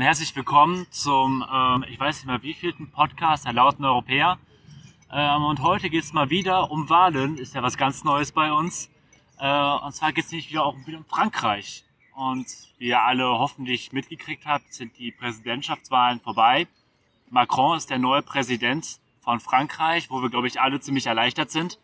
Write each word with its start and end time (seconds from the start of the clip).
und 0.00 0.06
herzlich 0.06 0.34
willkommen 0.34 0.86
zum, 0.88 1.44
ähm, 1.52 1.84
ich 1.90 2.00
weiß 2.00 2.16
nicht 2.16 2.26
mehr 2.26 2.42
wievielten 2.42 2.90
Podcast 2.90 3.44
der 3.44 3.52
Lauten 3.52 3.84
Europäer. 3.84 4.38
Ähm, 5.12 5.44
und 5.44 5.60
heute 5.60 5.90
geht 5.90 6.04
es 6.04 6.14
mal 6.14 6.30
wieder 6.30 6.70
um 6.70 6.88
Wahlen, 6.88 7.36
ist 7.36 7.54
ja 7.54 7.62
was 7.62 7.76
ganz 7.76 8.02
Neues 8.02 8.32
bei 8.32 8.50
uns. 8.50 8.88
Äh, 9.38 9.44
und 9.84 9.94
zwar 9.94 10.14
geht 10.14 10.24
es 10.24 10.32
nicht 10.32 10.48
wieder 10.48 10.64
auch 10.64 10.74
wieder 10.86 10.96
um 10.96 11.04
Frankreich. 11.04 11.84
Und 12.16 12.46
wie 12.78 12.86
ihr 12.86 13.02
alle 13.02 13.26
hoffentlich 13.26 13.92
mitgekriegt 13.92 14.46
habt, 14.46 14.72
sind 14.72 14.96
die 14.96 15.12
Präsidentschaftswahlen 15.12 16.20
vorbei. 16.20 16.66
Macron 17.28 17.76
ist 17.76 17.90
der 17.90 17.98
neue 17.98 18.22
Präsident 18.22 19.00
von 19.20 19.38
Frankreich, 19.38 20.10
wo 20.10 20.22
wir, 20.22 20.30
glaube 20.30 20.46
ich, 20.46 20.62
alle 20.62 20.80
ziemlich 20.80 21.08
erleichtert 21.08 21.50
sind. 21.50 21.78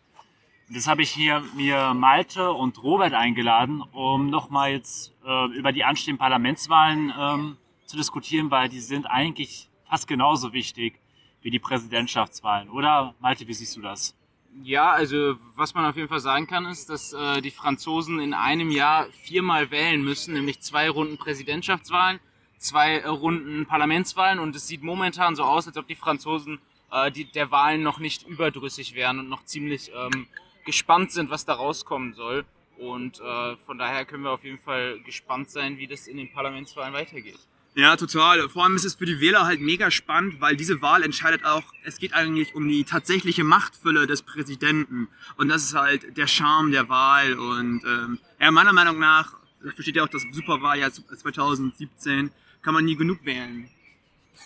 Und 0.67 0.75
das 0.75 0.87
habe 0.87 1.03
ich 1.03 1.11
hier 1.11 1.43
mir 1.55 1.93
Malte 1.93 2.51
und 2.51 2.81
Robert 2.81 3.13
eingeladen, 3.13 3.83
um 3.91 4.31
nochmal 4.31 4.71
jetzt 4.71 5.13
äh, 5.23 5.55
über 5.55 5.71
die 5.71 5.83
anstehenden 5.83 6.17
Parlamentswahlen 6.17 7.13
ähm, 7.15 7.57
zu 7.87 7.97
diskutieren, 7.97 8.51
weil 8.51 8.69
die 8.69 8.79
sind 8.79 9.05
eigentlich 9.05 9.69
fast 9.89 10.07
genauso 10.07 10.53
wichtig 10.53 10.99
wie 11.41 11.49
die 11.49 11.59
Präsidentschaftswahlen. 11.59 12.69
Oder 12.69 13.15
Malte, 13.19 13.47
wie 13.47 13.53
siehst 13.53 13.75
du 13.77 13.81
das? 13.81 14.15
Ja, 14.63 14.91
also 14.91 15.35
was 15.55 15.73
man 15.73 15.85
auf 15.85 15.95
jeden 15.95 16.09
Fall 16.09 16.19
sagen 16.19 16.47
kann, 16.47 16.65
ist, 16.65 16.89
dass 16.89 17.13
äh, 17.13 17.41
die 17.41 17.51
Franzosen 17.51 18.19
in 18.19 18.33
einem 18.33 18.71
Jahr 18.71 19.05
viermal 19.23 19.71
wählen 19.71 20.03
müssen, 20.03 20.33
nämlich 20.33 20.61
zwei 20.61 20.89
Runden 20.89 21.17
Präsidentschaftswahlen, 21.17 22.19
zwei 22.57 22.97
äh, 22.97 23.07
Runden 23.07 23.65
Parlamentswahlen 23.65 24.39
und 24.39 24.55
es 24.55 24.67
sieht 24.67 24.83
momentan 24.83 25.35
so 25.35 25.43
aus, 25.43 25.67
als 25.67 25.77
ob 25.77 25.87
die 25.87 25.95
Franzosen 25.95 26.59
äh, 26.91 27.11
die, 27.11 27.25
der 27.25 27.51
Wahlen 27.51 27.83
noch 27.83 27.99
nicht 27.99 28.27
überdrüssig 28.27 28.95
wären 28.95 29.19
und 29.19 29.29
noch 29.29 29.45
ziemlich 29.45 29.91
ähm, 29.95 30.27
gespannt 30.65 31.11
sind, 31.11 31.29
was 31.29 31.45
da 31.45 31.53
rauskommen 31.53 32.13
soll. 32.13 32.43
Und 32.77 33.19
äh, 33.19 33.55
von 33.57 33.77
daher 33.77 34.05
können 34.05 34.23
wir 34.23 34.31
auf 34.31 34.43
jeden 34.43 34.59
Fall 34.59 34.99
gespannt 35.01 35.49
sein, 35.49 35.77
wie 35.77 35.87
das 35.87 36.07
in 36.07 36.17
den 36.17 36.31
Parlamentswahlen 36.31 36.93
weitergeht. 36.93 37.39
Ja, 37.77 37.95
total. 37.95 38.49
Vor 38.49 38.63
allem 38.63 38.75
ist 38.75 38.85
es 38.85 38.95
für 38.95 39.05
die 39.05 39.19
Wähler 39.19 39.45
halt 39.45 39.61
mega 39.61 39.91
spannend, 39.91 40.41
weil 40.41 40.55
diese 40.57 40.81
Wahl 40.81 41.03
entscheidet 41.03 41.45
auch, 41.45 41.61
es 41.83 41.99
geht 41.99 42.11
eigentlich 42.15 42.55
um 42.55 42.67
die 42.67 42.83
tatsächliche 42.85 43.43
Machtfülle 43.43 44.07
des 44.07 44.23
Präsidenten. 44.23 45.09
Und 45.35 45.49
das 45.49 45.61
ist 45.63 45.75
halt 45.75 46.17
der 46.17 46.25
Charme 46.25 46.71
der 46.71 46.89
Wahl. 46.89 47.37
Und 47.37 47.83
ähm, 47.85 48.17
ja, 48.39 48.49
meiner 48.49 48.73
Meinung 48.73 48.97
nach, 48.97 49.35
da 49.63 49.69
versteht 49.73 49.95
ja 49.95 50.03
auch 50.03 50.07
das 50.07 50.23
Superwahljahr 50.31 50.91
2017, 50.91 52.31
kann 52.63 52.73
man 52.73 52.83
nie 52.83 52.95
genug 52.95 53.23
wählen. 53.25 53.69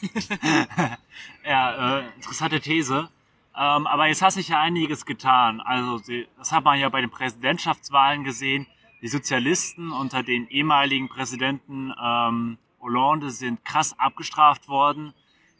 ja, 1.45 1.99
äh, 1.99 2.05
interessante 2.17 2.59
These. 2.59 3.07
Ähm, 3.55 3.87
aber 3.87 4.07
jetzt 4.07 4.21
hat 4.21 4.33
sich 4.33 4.49
ja 4.49 4.59
einiges 4.59 5.05
getan. 5.05 5.61
Also 5.61 6.01
das 6.37 6.51
hat 6.51 6.65
man 6.65 6.77
ja 6.77 6.89
bei 6.89 6.99
den 6.99 7.09
Präsidentschaftswahlen 7.09 8.25
gesehen. 8.25 8.67
Die 9.01 9.07
Sozialisten 9.07 9.93
unter 9.93 10.21
den 10.21 10.49
ehemaligen 10.49 11.07
Präsidenten 11.07 11.93
ähm, 11.97 12.57
Hollande 12.81 13.31
sind 13.31 13.63
krass 13.65 13.97
abgestraft 13.97 14.67
worden. 14.67 15.13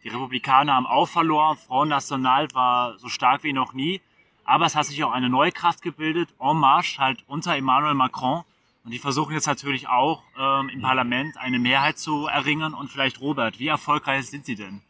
Die 0.03 0.09
Republikaner 0.09 0.73
haben 0.73 0.88
auch 0.88 1.08
verloren. 1.08 1.58
Front 1.58 1.89
National 1.89 2.47
war 2.53 2.97
so 2.97 3.08
stark 3.08 3.44
wie 3.44 3.53
noch 3.53 3.73
nie. 3.73 4.02
Aber 4.44 4.66
es 4.66 4.75
hat 4.75 4.88
sich 4.88 5.03
auch 5.03 5.11
eine 5.11 5.30
neue 5.30 5.52
Kraft 5.52 5.81
gebildet, 5.81 6.30
En 6.39 6.58
Marche, 6.58 7.00
halt 7.00 7.23
unter 7.28 7.55
Emmanuel 7.55 7.94
Macron. 7.94 8.44
Und 8.83 8.91
die 8.91 9.00
versuchen 9.00 9.33
jetzt 9.33 9.45
natürlich 9.45 9.88
auch 9.88 10.23
ähm, 10.39 10.69
im 10.69 10.81
Parlament 10.81 11.38
eine 11.38 11.59
Mehrheit 11.59 12.00
zu 12.00 12.25
erringen. 12.25 12.73
Und 12.73 12.89
vielleicht 12.89 13.22
Robert, 13.22 13.59
wie 13.59 13.67
erfolgreich 13.67 14.28
sind 14.28 14.45
sie 14.45 14.56
denn? 14.56 14.81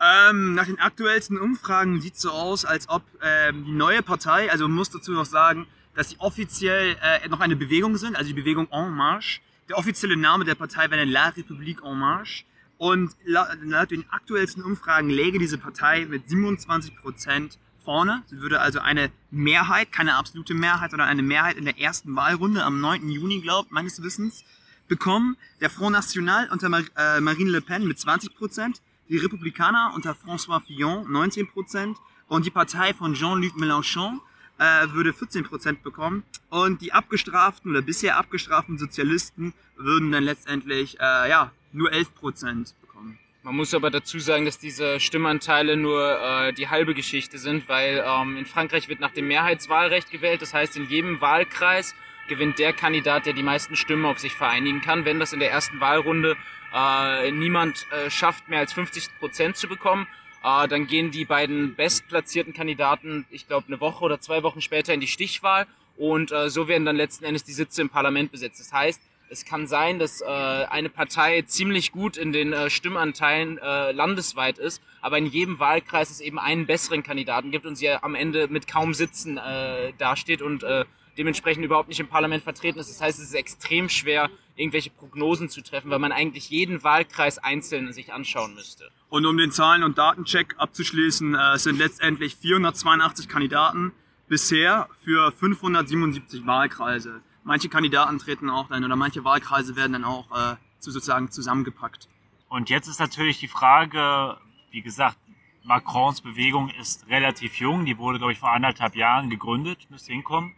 Ähm, 0.00 0.54
nach 0.54 0.64
den 0.64 0.80
aktuellsten 0.80 1.38
Umfragen 1.38 2.00
sieht 2.00 2.14
es 2.14 2.22
so 2.22 2.30
aus, 2.30 2.64
als 2.64 2.88
ob 2.88 3.02
ähm, 3.22 3.64
die 3.66 3.72
neue 3.72 4.02
Partei, 4.02 4.50
also 4.50 4.66
man 4.66 4.78
muss 4.78 4.90
dazu 4.90 5.12
noch 5.12 5.26
sagen, 5.26 5.66
dass 5.94 6.10
sie 6.10 6.16
offiziell 6.18 6.96
äh, 7.02 7.28
noch 7.28 7.40
eine 7.40 7.54
Bewegung 7.54 7.96
sind, 7.98 8.16
also 8.16 8.28
die 8.28 8.34
Bewegung 8.34 8.66
En 8.70 8.90
Marche. 8.92 9.40
Der 9.70 9.78
offizielle 9.78 10.16
Name 10.16 10.44
der 10.44 10.56
Partei 10.56 10.90
wäre 10.90 11.04
La 11.04 11.28
République 11.28 11.80
En 11.84 11.96
Marche. 11.96 12.42
Und 12.76 13.14
laut 13.24 13.92
den 13.92 14.04
aktuellsten 14.10 14.64
Umfragen 14.64 15.10
läge 15.10 15.38
diese 15.38 15.58
Partei 15.58 16.06
mit 16.06 16.28
27 16.28 16.96
Prozent 16.96 17.56
vorne. 17.84 18.24
Sie 18.26 18.40
würde 18.40 18.60
also 18.60 18.80
eine 18.80 19.12
Mehrheit, 19.30 19.92
keine 19.92 20.16
absolute 20.16 20.54
Mehrheit, 20.54 20.90
sondern 20.90 21.08
eine 21.08 21.22
Mehrheit 21.22 21.56
in 21.56 21.66
der 21.66 21.78
ersten 21.78 22.16
Wahlrunde 22.16 22.64
am 22.64 22.80
9. 22.80 23.10
Juni, 23.10 23.42
glaubt 23.42 23.70
meines 23.70 24.02
Wissens, 24.02 24.44
bekommen. 24.88 25.36
Der 25.60 25.70
Front 25.70 25.92
National 25.92 26.48
unter 26.50 26.66
äh, 26.96 27.20
Marine 27.20 27.52
Le 27.52 27.60
Pen 27.60 27.86
mit 27.86 28.00
20 28.00 28.34
Prozent, 28.34 28.82
die 29.08 29.18
Republikaner 29.18 29.92
unter 29.94 30.16
François 30.16 30.60
Fillon 30.60 31.08
19 31.08 31.46
Prozent 31.46 31.96
und 32.26 32.44
die 32.44 32.50
Partei 32.50 32.92
von 32.92 33.14
Jean-Luc 33.14 33.54
Mélenchon 33.54 34.18
äh, 34.60 34.92
würde 34.92 35.12
14 35.12 35.44
Prozent 35.44 35.82
bekommen 35.82 36.22
und 36.50 36.82
die 36.82 36.92
abgestraften 36.92 37.70
oder 37.70 37.82
bisher 37.82 38.18
abgestraften 38.18 38.78
Sozialisten 38.78 39.54
würden 39.76 40.12
dann 40.12 40.22
letztendlich 40.22 41.00
äh, 41.00 41.28
ja 41.28 41.50
nur 41.72 41.90
11 41.92 42.14
Prozent 42.14 42.74
bekommen. 42.82 43.18
Man 43.42 43.56
muss 43.56 43.72
aber 43.72 43.90
dazu 43.90 44.18
sagen, 44.18 44.44
dass 44.44 44.58
diese 44.58 45.00
Stimmanteile 45.00 45.78
nur 45.78 46.20
äh, 46.20 46.52
die 46.52 46.68
halbe 46.68 46.94
Geschichte 46.94 47.38
sind, 47.38 47.68
weil 47.70 48.04
ähm, 48.06 48.36
in 48.36 48.44
Frankreich 48.44 48.88
wird 48.88 49.00
nach 49.00 49.12
dem 49.12 49.28
Mehrheitswahlrecht 49.28 50.10
gewählt. 50.10 50.42
Das 50.42 50.52
heißt, 50.52 50.76
in 50.76 50.88
jedem 50.90 51.22
Wahlkreis 51.22 51.94
gewinnt 52.28 52.58
der 52.58 52.74
Kandidat, 52.74 53.24
der 53.24 53.32
die 53.32 53.42
meisten 53.42 53.76
Stimmen 53.76 54.04
auf 54.04 54.18
sich 54.18 54.34
vereinigen 54.34 54.82
kann. 54.82 55.06
Wenn 55.06 55.18
das 55.18 55.32
in 55.32 55.40
der 55.40 55.50
ersten 55.50 55.80
Wahlrunde 55.80 56.36
äh, 56.74 57.30
niemand 57.30 57.86
äh, 57.90 58.10
schafft, 58.10 58.48
mehr 58.50 58.60
als 58.60 58.74
50 58.74 59.08
Prozent 59.18 59.56
zu 59.56 59.68
bekommen, 59.68 60.06
äh, 60.42 60.68
dann 60.68 60.86
gehen 60.86 61.10
die 61.10 61.24
beiden 61.24 61.74
bestplatzierten 61.74 62.52
Kandidaten, 62.52 63.26
ich 63.30 63.46
glaube, 63.46 63.66
eine 63.68 63.80
Woche 63.80 64.04
oder 64.04 64.20
zwei 64.20 64.42
Wochen 64.42 64.60
später 64.60 64.94
in 64.94 65.00
die 65.00 65.06
Stichwahl 65.06 65.66
und 65.96 66.32
äh, 66.32 66.48
so 66.48 66.68
werden 66.68 66.84
dann 66.84 66.96
letzten 66.96 67.24
Endes 67.24 67.44
die 67.44 67.52
Sitze 67.52 67.82
im 67.82 67.90
Parlament 67.90 68.32
besetzt. 68.32 68.60
Das 68.60 68.72
heißt, 68.72 69.00
es 69.30 69.44
kann 69.44 69.66
sein, 69.68 69.98
dass 69.98 70.22
äh, 70.22 70.24
eine 70.24 70.88
Partei 70.88 71.42
ziemlich 71.42 71.92
gut 71.92 72.16
in 72.16 72.32
den 72.32 72.52
äh, 72.52 72.68
Stimmanteilen 72.68 73.58
äh, 73.58 73.92
landesweit 73.92 74.58
ist, 74.58 74.82
aber 75.00 75.18
in 75.18 75.26
jedem 75.26 75.60
Wahlkreis 75.60 76.10
es 76.10 76.20
eben 76.20 76.38
einen 76.38 76.66
besseren 76.66 77.02
Kandidaten 77.02 77.52
gibt 77.52 77.64
und 77.64 77.76
sie 77.76 77.90
am 77.90 78.16
Ende 78.16 78.48
mit 78.48 78.66
kaum 78.66 78.92
Sitzen 78.92 79.38
äh, 79.38 79.92
dasteht 79.98 80.42
und 80.42 80.64
äh, 80.64 80.84
dementsprechend 81.16 81.64
überhaupt 81.64 81.88
nicht 81.88 82.00
im 82.00 82.08
Parlament 82.08 82.42
vertreten 82.42 82.78
ist. 82.78 82.90
Das 82.90 83.00
heißt, 83.00 83.18
es 83.18 83.26
ist 83.26 83.34
extrem 83.34 83.88
schwer, 83.88 84.30
irgendwelche 84.60 84.90
Prognosen 84.90 85.48
zu 85.48 85.62
treffen, 85.62 85.90
weil 85.90 85.98
man 85.98 86.12
eigentlich 86.12 86.50
jeden 86.50 86.84
Wahlkreis 86.84 87.38
einzeln 87.38 87.92
sich 87.92 88.12
anschauen 88.12 88.54
müsste. 88.54 88.90
Und 89.08 89.26
um 89.26 89.36
den 89.36 89.50
Zahlen- 89.50 89.82
und 89.82 89.98
Datencheck 89.98 90.54
abzuschließen, 90.58 91.34
äh, 91.34 91.58
sind 91.58 91.78
letztendlich 91.78 92.36
482 92.36 93.28
Kandidaten 93.28 93.92
bisher 94.28 94.88
für 95.02 95.32
577 95.32 96.46
Wahlkreise. 96.46 97.22
Manche 97.42 97.68
Kandidaten 97.68 98.18
treten 98.18 98.50
auch 98.50 98.68
dann 98.68 98.84
oder 98.84 98.96
manche 98.96 99.24
Wahlkreise 99.24 99.74
werden 99.74 99.94
dann 99.94 100.04
auch 100.04 100.30
äh, 100.30 100.56
sozusagen 100.78 101.30
zusammengepackt. 101.30 102.08
Und 102.48 102.70
jetzt 102.70 102.88
ist 102.88 103.00
natürlich 103.00 103.38
die 103.38 103.48
Frage, 103.48 104.36
wie 104.70 104.82
gesagt, 104.82 105.16
Macrons 105.64 106.20
Bewegung 106.20 106.70
ist 106.80 107.06
relativ 107.08 107.56
jung, 107.56 107.84
die 107.84 107.98
wurde, 107.98 108.18
glaube 108.18 108.32
ich, 108.32 108.38
vor 108.38 108.52
anderthalb 108.52 108.96
Jahren 108.96 109.30
gegründet, 109.30 109.86
müsste 109.90 110.12
hinkommen. 110.12 110.54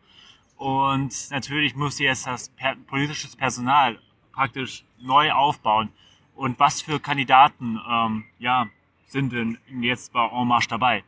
Und 0.62 1.12
natürlich 1.32 1.74
muss 1.74 1.96
sie 1.96 2.04
jetzt 2.04 2.24
das 2.24 2.50
per 2.50 2.76
politisches 2.86 3.34
Personal 3.34 3.98
praktisch 4.32 4.84
neu 5.00 5.32
aufbauen. 5.32 5.88
Und 6.36 6.60
was 6.60 6.80
für 6.80 7.00
Kandidaten 7.00 7.80
ähm, 7.90 8.24
ja, 8.38 8.68
sind 9.08 9.32
denn 9.32 9.58
jetzt 9.80 10.12
bei 10.12 10.24
En 10.24 10.46
Marche 10.46 10.68
dabei? 10.68 11.02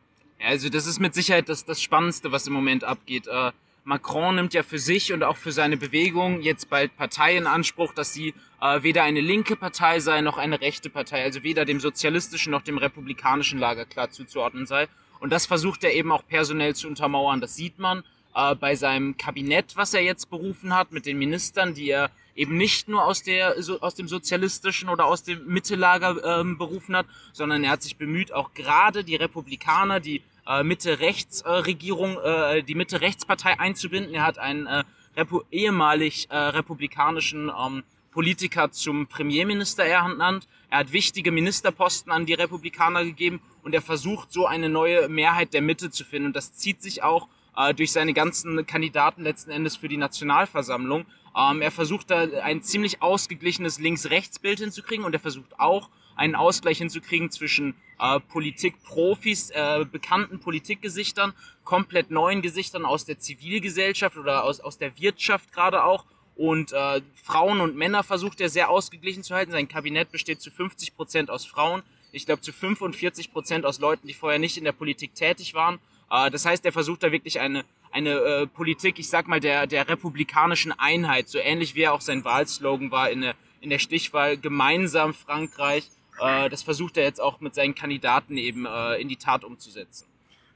Also 0.45 0.69
das 0.71 0.89
ist 0.89 0.99
mit 0.99 1.15
Sicherheit 1.15 1.49
das, 1.49 1.65
das 1.65 1.81
Spannendste, 1.81 2.33
was 2.33 2.49
im 2.49 2.53
Moment 2.53 2.83
abgeht. 2.83 3.29
Äh, 3.29 3.53
Macron 3.85 4.35
nimmt 4.35 4.55
ja 4.55 4.65
für 4.65 4.81
sich 4.81 5.13
und 5.13 5.23
auch 5.23 5.37
für 5.37 5.53
seine 5.53 5.77
Bewegung 5.77 6.41
jetzt 6.41 6.69
bald 6.69 6.97
Partei 6.97 7.37
in 7.37 7.47
Anspruch, 7.47 7.95
dass 7.95 8.13
sie 8.13 8.35
äh, 8.61 8.83
weder 8.83 9.05
eine 9.05 9.21
linke 9.21 9.55
Partei 9.55 10.01
sei 10.01 10.21
noch 10.21 10.37
eine 10.37 10.61
rechte 10.61 10.91
Partei, 10.91 11.23
also 11.23 11.45
weder 11.45 11.65
dem 11.65 11.79
sozialistischen 11.79 12.51
noch 12.51 12.63
dem 12.63 12.77
republikanischen 12.77 13.61
Lager 13.61 13.85
klar 13.85 14.11
zuzuordnen 14.11 14.67
sei. 14.67 14.89
Und 15.21 15.31
das 15.31 15.47
versucht 15.47 15.85
er 15.85 15.95
eben 15.95 16.11
auch 16.11 16.27
personell 16.27 16.75
zu 16.75 16.89
untermauern. 16.89 17.41
Das 17.41 17.55
sieht 17.55 17.79
man 17.79 18.03
äh, 18.35 18.55
bei 18.55 18.75
seinem 18.75 19.17
Kabinett, 19.17 19.77
was 19.77 19.95
er 19.95 20.03
jetzt 20.03 20.31
berufen 20.31 20.75
hat, 20.75 20.93
mit 20.93 21.07
den 21.07 21.19
Ministern, 21.19 21.75
die 21.75 21.91
er 21.91 22.11
eben 22.35 22.57
nicht 22.57 22.89
nur 22.89 23.05
aus 23.05 23.23
der 23.23 23.63
so, 23.63 23.81
aus 23.81 23.95
dem 23.95 24.09
sozialistischen 24.09 24.89
oder 24.89 25.07
aus 25.07 25.23
dem 25.23 25.47
Mittelager 25.47 26.41
ähm, 26.41 26.59
berufen 26.59 26.97
hat, 26.97 27.07
sondern 27.33 27.65
er 27.65 27.71
hat 27.71 27.83
sich 27.83 27.97
bemüht, 27.97 28.33
auch 28.33 28.55
gerade 28.55 29.05
die 29.05 29.17
Republikaner, 29.17 30.01
die 30.01 30.23
äh, 30.47 30.63
Mitte-Rechts-Regierung, 30.63 32.19
äh, 32.19 32.63
die 32.63 32.75
Mitte-Rechts-Partei 32.75 33.59
einzubinden. 33.59 34.15
Er 34.15 34.27
hat 34.27 34.39
einen 34.39 34.67
äh, 34.67 34.85
Repu 35.17 35.43
ehemalig 35.51 36.29
äh, 36.31 36.37
republikanischen 36.37 37.51
ähm, 37.57 37.85
Politiker 38.11 38.71
zum 38.71 39.07
Premierminister 39.07 39.85
ernannt. 39.85 40.47
Er 40.71 40.79
hat 40.79 40.93
wichtige 40.93 41.33
Ministerposten 41.33 42.13
an 42.13 42.27
die 42.27 42.35
Republikaner 42.35 43.05
gegeben 43.05 43.41
und 43.63 43.75
er 43.75 43.83
versucht 43.83 44.33
so 44.33 44.47
eine 44.47 44.69
neue 44.69 45.09
Mehrheit 45.09 45.53
der 45.53 45.63
Mitte 45.63 45.91
zu 45.91 46.05
finden. 46.05 46.27
Und 46.27 46.37
das 46.37 46.55
zieht 46.55 46.83
sich 46.83 47.03
auch 47.03 47.29
äh, 47.57 47.75
durch 47.75 47.93
seine 47.93 48.13
ganzen 48.13 48.67
Kandidaten 48.67 49.23
letzten 49.23 49.51
Endes 49.51 49.77
für 49.77 49.89
die 49.89 49.97
Nationalversammlung. 49.97 51.07
Ähm, 51.37 51.63
er 51.63 51.71
versucht 51.71 52.11
da 52.11 52.23
ein 52.43 52.63
ziemlich 52.63 53.03
ausgeglichenes 53.03 53.79
Links-Rechts-Bild 53.79 54.61
hinzukriegen 54.61 55.05
und 55.05 55.15
er 55.15 55.21
versucht 55.21 55.59
auch 55.59 55.91
einen 56.17 56.37
Ausgleich 56.37 56.79
hinzukriegen 56.79 57.31
zwischen 57.31 57.75
äh, 57.99 58.21
Politikprofis, 58.21 59.51
äh, 59.51 59.85
bekannten 59.91 60.41
Politikgesichtern, 60.41 61.33
komplett 61.65 62.11
neuen 62.11 62.43
Gesichtern 62.43 62.85
aus 62.85 63.05
der 63.05 63.19
Zivilgesellschaft 63.19 64.17
oder 64.17 64.45
aus, 64.45 64.61
aus 64.61 64.79
der 64.79 64.99
Wirtschaft 64.99 65.53
gerade 65.53 65.85
auch 65.85 66.05
Und 66.37 66.73
äh, 66.73 67.01
Frauen 67.15 67.61
und 67.61 67.77
Männer 67.77 68.03
versucht 68.03 68.41
er 68.41 68.49
sehr 68.49 68.69
ausgeglichen 68.69 69.23
zu 69.23 69.35
halten. 69.35 69.53
Sein 69.53 69.69
Kabinett 69.69 70.11
besteht 70.11 70.41
zu 70.41 70.51
50 70.51 70.97
Prozent 70.97 71.31
aus 71.31 71.45
Frauen, 71.45 71.83
ich 72.11 72.27
glaube 72.27 72.43
zu 72.43 72.53
45 72.53 73.33
Prozent 73.33 73.65
aus 73.67 73.79
Leuten, 73.81 74.07
die 74.07 74.15
vorher 74.15 74.39
nicht 74.39 74.57
in 74.57 74.65
der 74.65 74.73
Politik 74.73 75.15
tätig 75.15 75.55
waren. 75.55 75.79
Äh, 76.11 76.31
das 76.31 76.47
heißt, 76.47 76.65
er 76.65 76.73
versucht 76.73 77.03
da 77.03 77.13
wirklich 77.13 77.41
eine, 77.41 77.65
eine 77.93 78.11
äh, 78.11 78.47
Politik, 78.47 78.99
ich 78.99 79.09
sag 79.09 79.29
mal, 79.29 79.41
der, 79.41 79.67
der 79.67 79.89
republikanischen 79.89 80.73
Einheit, 80.73 81.29
so 81.29 81.39
ähnlich 81.39 81.75
wie 81.75 81.83
er 81.83 81.93
auch 81.93 82.01
sein 82.01 82.25
Wahlslogan 82.25 82.91
war 82.91 83.11
in 83.11 83.23
der, 83.23 83.35
in 83.61 83.71
der 83.71 83.79
Stichwahl, 83.79 84.37
gemeinsam 84.37 85.15
Frankreich. 85.15 85.89
Äh, 86.21 86.49
das 86.51 86.63
versucht 86.63 86.97
er 86.97 87.05
jetzt 87.05 87.21
auch 87.21 87.41
mit 87.41 87.55
seinen 87.55 87.75
Kandidaten 87.75 88.37
eben 88.37 88.67
in 88.99 89.09
die 89.09 89.17
Tat 89.17 89.45
umzusetzen. 89.45 90.07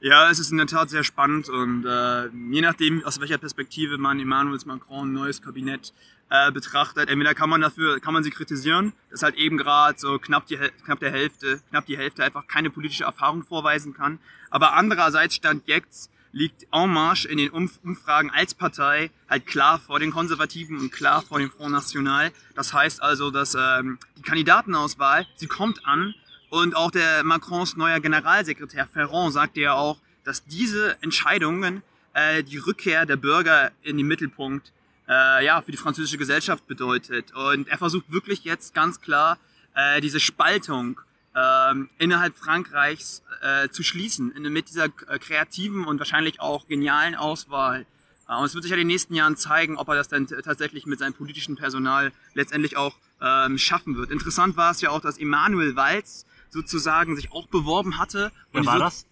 Ja, 0.01 0.29
es 0.29 0.39
ist 0.39 0.51
in 0.51 0.57
der 0.57 0.67
Tat 0.67 0.89
sehr 0.89 1.03
spannend 1.03 1.49
und 1.49 1.85
äh, 1.85 2.27
je 2.27 2.61
nachdem, 2.61 3.03
aus 3.03 3.19
welcher 3.19 3.37
Perspektive 3.37 3.97
man 3.97 4.17
Emmanuel 4.17 4.57
Macron 4.65 5.11
neues 5.11 5.41
Kabinett 5.41 5.93
äh, 6.29 6.53
betrachtet, 6.53 7.09
entweder 7.09 7.33
kann 7.33 7.49
man 7.49 7.59
dafür, 7.59 7.99
kann 7.99 8.13
man 8.13 8.23
sie 8.23 8.29
kritisieren, 8.29 8.93
dass 9.11 9.23
halt 9.23 9.35
eben 9.35 9.57
gerade 9.57 9.99
so 9.99 10.17
knapp 10.17 10.45
die 10.45 10.57
knapp 10.85 11.01
der 11.01 11.11
Hälfte, 11.11 11.59
knapp 11.69 11.85
die 11.85 11.97
Hälfte 11.97 12.23
einfach 12.23 12.47
keine 12.47 12.69
politische 12.69 13.03
Erfahrung 13.03 13.43
vorweisen 13.43 13.93
kann. 13.93 14.19
Aber 14.49 14.71
andererseits 14.71 15.35
stand 15.35 15.67
jetzt 15.67 16.09
liegt 16.31 16.67
En 16.71 16.89
Marche 16.91 17.27
in 17.27 17.37
den 17.37 17.49
Umfragen 17.49 18.29
als 18.31 18.53
Partei 18.53 19.11
halt 19.29 19.47
klar 19.47 19.79
vor 19.79 19.99
den 19.99 20.11
Konservativen 20.11 20.77
und 20.77 20.91
klar 20.91 21.21
vor 21.21 21.39
dem 21.39 21.51
Front 21.51 21.71
National. 21.71 22.31
Das 22.55 22.73
heißt 22.73 23.01
also, 23.01 23.31
dass 23.31 23.55
ähm, 23.55 23.97
die 24.17 24.21
Kandidatenauswahl, 24.21 25.25
sie 25.35 25.47
kommt 25.47 25.85
an 25.85 26.13
und 26.49 26.75
auch 26.75 26.91
der 26.91 27.23
Macrons 27.23 27.75
neuer 27.75 27.99
Generalsekretär 27.99 28.87
Ferrand 28.87 29.33
sagte 29.33 29.61
ja 29.61 29.73
auch, 29.73 29.97
dass 30.23 30.45
diese 30.45 30.97
Entscheidungen 31.01 31.83
äh, 32.13 32.43
die 32.43 32.57
Rückkehr 32.57 33.05
der 33.05 33.17
Bürger 33.17 33.71
in 33.83 33.97
den 33.97 34.07
Mittelpunkt 34.07 34.71
äh, 35.07 35.45
ja, 35.45 35.61
für 35.61 35.71
die 35.71 35.77
französische 35.77 36.17
Gesellschaft 36.17 36.67
bedeutet. 36.67 37.33
Und 37.33 37.67
er 37.67 37.77
versucht 37.77 38.11
wirklich 38.11 38.43
jetzt 38.43 38.73
ganz 38.73 39.01
klar 39.01 39.37
äh, 39.75 40.01
diese 40.01 40.19
Spaltung 40.19 40.99
äh, 41.35 41.73
innerhalb 41.97 42.35
Frankreichs 42.35 43.23
äh, 43.41 43.69
zu 43.69 43.83
schließen, 43.83 44.31
in, 44.31 44.51
mit 44.51 44.69
dieser 44.69 44.85
äh, 44.85 45.19
kreativen 45.19 45.85
und 45.85 45.99
wahrscheinlich 45.99 46.39
auch 46.39 46.67
genialen 46.67 47.15
Auswahl. 47.15 47.85
Äh, 48.27 48.35
und 48.35 48.45
es 48.45 48.53
wird 48.53 48.63
sich 48.63 48.71
ja 48.71 48.75
in 48.75 48.81
den 48.81 48.87
nächsten 48.87 49.13
Jahren 49.13 49.37
zeigen, 49.37 49.77
ob 49.77 49.87
er 49.89 49.95
das 49.95 50.07
dann 50.07 50.27
tatsächlich 50.27 50.85
mit 50.85 50.99
seinem 50.99 51.13
politischen 51.13 51.55
Personal 51.55 52.11
letztendlich 52.33 52.77
auch 52.77 52.95
ähm, 53.21 53.57
schaffen 53.57 53.97
wird. 53.97 54.11
Interessant 54.11 54.57
war 54.57 54.71
es 54.71 54.81
ja 54.81 54.91
auch, 54.91 55.01
dass 55.01 55.17
Emmanuel 55.17 55.75
Walz 55.75 56.25
sozusagen 56.49 57.15
sich 57.15 57.31
auch 57.31 57.47
beworben 57.47 57.97
hatte. 57.97 58.31
Wer 58.51 58.65
war 58.65 58.73
so 58.73 58.79
das? 58.79 59.05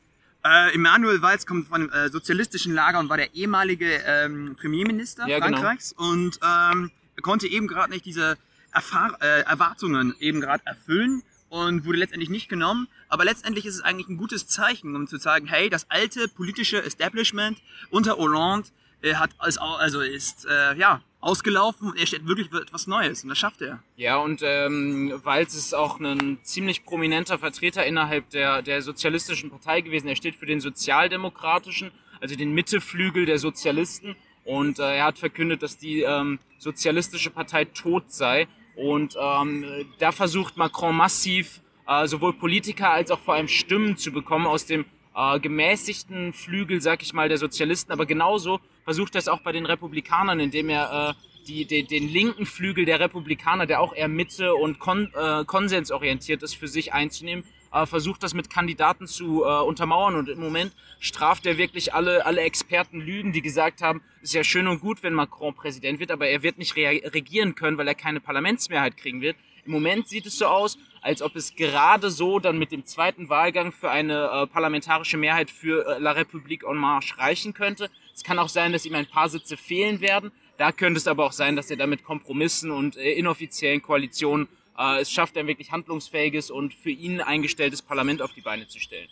Äh, 0.43 0.75
Emanuel 0.75 1.21
Walz 1.21 1.45
kommt 1.45 1.67
von 1.67 1.89
einem 1.89 1.91
äh, 1.91 2.09
sozialistischen 2.09 2.73
Lager 2.73 2.99
und 2.99 3.09
war 3.09 3.17
der 3.17 3.33
ehemalige 3.35 4.01
ähm, 4.05 4.55
Premierminister 4.59 5.27
ja, 5.27 5.39
genau. 5.39 5.57
Frankreichs 5.57 5.95
genau. 5.97 6.11
und 6.11 6.39
ähm, 6.43 6.91
konnte 7.21 7.47
eben 7.47 7.67
gerade 7.67 7.91
nicht 7.91 8.05
diese 8.05 8.37
Erfahr 8.71 9.17
äh, 9.21 9.41
Erwartungen 9.41 10.15
eben 10.19 10.39
gerade 10.39 10.65
erfüllen 10.65 11.23
und 11.49 11.85
wurde 11.85 11.97
letztendlich 11.97 12.29
nicht 12.29 12.49
genommen. 12.49 12.87
Aber 13.09 13.25
letztendlich 13.25 13.65
ist 13.65 13.75
es 13.75 13.81
eigentlich 13.81 14.09
ein 14.09 14.17
gutes 14.17 14.47
Zeichen, 14.47 14.95
um 14.95 15.07
zu 15.07 15.17
sagen, 15.17 15.47
hey, 15.47 15.69
das 15.69 15.89
alte 15.89 16.27
politische 16.27 16.83
Establishment 16.83 17.57
unter 17.89 18.17
Hollande 18.17 18.69
äh, 19.01 19.15
hat 19.15 19.31
als, 19.37 19.57
also 19.57 20.01
ist 20.01 20.45
äh, 20.45 20.75
ja 20.77 21.01
ausgelaufen 21.19 21.89
und 21.89 21.97
er 21.97 22.05
steht 22.05 22.27
wirklich 22.27 22.49
für 22.49 22.61
etwas 22.61 22.87
Neues 22.87 23.23
und 23.23 23.29
das 23.29 23.37
schafft 23.37 23.61
er. 23.61 23.83
Ja, 23.95 24.17
und 24.17 24.41
ähm, 24.43 25.19
Walz 25.23 25.55
ist 25.55 25.73
auch 25.73 25.99
ein 25.99 26.39
ziemlich 26.43 26.85
prominenter 26.85 27.39
Vertreter 27.39 27.85
innerhalb 27.85 28.29
der, 28.29 28.61
der 28.61 28.81
sozialistischen 28.81 29.49
Partei 29.49 29.81
gewesen. 29.81 30.07
Er 30.07 30.15
steht 30.15 30.35
für 30.35 30.45
den 30.45 30.59
sozialdemokratischen, 30.59 31.91
also 32.21 32.35
den 32.35 32.53
Mitteflügel 32.53 33.25
der 33.25 33.39
Sozialisten 33.39 34.15
und 34.45 34.79
äh, 34.79 34.97
er 34.97 35.05
hat 35.05 35.17
verkündet, 35.17 35.63
dass 35.63 35.77
die 35.77 36.01
ähm, 36.01 36.39
sozialistische 36.59 37.31
Partei 37.31 37.65
tot 37.65 38.11
sei 38.11 38.47
und 38.75 39.15
ähm, 39.19 39.65
da 39.97 40.11
versucht 40.11 40.55
Macron 40.55 40.95
massiv 40.95 41.61
äh, 41.87 42.07
sowohl 42.07 42.33
Politiker 42.33 42.91
als 42.91 43.09
auch 43.11 43.19
vor 43.19 43.33
allem 43.33 43.47
Stimmen 43.47 43.97
zu 43.97 44.11
bekommen 44.11 44.45
aus 44.45 44.65
dem 44.65 44.85
äh, 45.15 45.39
gemäßigten 45.39 46.31
Flügel, 46.33 46.79
sag 46.79 47.01
ich 47.01 47.13
mal, 47.13 47.27
der 47.27 47.37
Sozialisten, 47.37 47.91
aber 47.91 48.05
genauso 48.05 48.59
versucht 48.87 49.15
er 49.15 49.19
es 49.19 49.27
auch 49.27 49.41
bei 49.41 49.51
den 49.51 49.65
Republikanern, 49.65 50.39
indem 50.39 50.69
er 50.69 51.09
äh, 51.09 51.13
die, 51.49 51.65
die, 51.65 51.83
den 51.83 52.07
linken 52.07 52.45
Flügel 52.45 52.85
der 52.85 53.01
Republikaner, 53.01 53.65
der 53.65 53.81
auch 53.81 53.93
eher 53.93 54.07
Mitte 54.07 54.55
und 54.55 54.79
kon, 54.79 55.11
äh, 55.13 55.43
konsensorientiert 55.43 56.41
ist, 56.41 56.55
für 56.55 56.69
sich 56.69 56.93
einzunehmen, 56.93 57.43
äh, 57.73 57.85
versucht 57.85 58.23
das 58.23 58.33
mit 58.33 58.49
Kandidaten 58.49 59.05
zu 59.05 59.43
äh, 59.43 59.59
untermauern 59.59 60.15
und 60.15 60.29
im 60.29 60.39
Moment 60.39 60.71
straft 61.01 61.45
er 61.45 61.57
wirklich 61.57 61.93
alle, 61.93 62.25
alle 62.25 62.39
Experten 62.43 63.01
Lügen, 63.01 63.33
die 63.33 63.41
gesagt 63.41 63.81
haben, 63.81 64.01
ist 64.21 64.33
ja 64.33 64.45
schön 64.45 64.69
und 64.69 64.79
gut, 64.79 65.03
wenn 65.03 65.13
Macron 65.13 65.53
Präsident 65.53 65.99
wird, 65.99 66.11
aber 66.11 66.29
er 66.29 66.41
wird 66.41 66.57
nicht 66.57 66.77
regieren 66.77 67.55
können, 67.55 67.77
weil 67.77 67.89
er 67.89 67.95
keine 67.95 68.21
Parlamentsmehrheit 68.21 68.95
kriegen 68.95 69.19
wird. 69.19 69.35
Im 69.65 69.73
Moment 69.73 70.07
sieht 70.07 70.25
es 70.25 70.37
so 70.37 70.45
aus, 70.45 70.77
als 71.01 71.21
ob 71.21 71.35
es 71.35 71.53
gerade 71.53 72.09
so 72.09 72.39
dann 72.39 72.57
mit 72.57 72.71
dem 72.71 72.85
zweiten 72.85 73.27
Wahlgang 73.27 73.73
für 73.73 73.91
eine 73.91 74.29
äh, 74.31 74.47
parlamentarische 74.47 75.17
Mehrheit 75.17 75.51
für 75.51 75.85
äh, 75.85 75.99
La 75.99 76.13
République 76.13 76.65
en 76.65 76.77
Marche 76.77 77.17
reichen 77.17 77.53
könnte. 77.53 77.89
Es 78.17 78.23
kann 78.23 78.39
auch 78.39 78.49
sein, 78.49 78.71
dass 78.71 78.83
ihm 78.87 78.95
ein 78.95 79.05
paar 79.05 79.29
Sitze 79.29 79.57
fehlen 79.57 80.01
werden. 80.01 80.31
Da 80.57 80.71
könnte 80.71 80.97
es 80.97 81.07
aber 81.07 81.23
auch 81.23 81.31
sein, 81.31 81.55
dass 81.55 81.69
er 81.69 81.77
damit 81.77 82.03
Kompromissen 82.03 82.71
und 82.71 82.97
äh, 82.97 83.11
inoffiziellen 83.11 83.79
Koalitionen 83.83 84.47
äh, 84.75 85.01
es 85.01 85.11
schafft, 85.11 85.37
ein 85.37 85.45
wirklich 85.45 85.71
handlungsfähiges 85.71 86.49
und 86.49 86.73
für 86.73 86.89
ihn 86.89 87.21
eingestelltes 87.21 87.83
Parlament 87.83 88.23
auf 88.23 88.33
die 88.33 88.41
Beine 88.41 88.67
zu 88.67 88.79
stellen. 88.79 89.07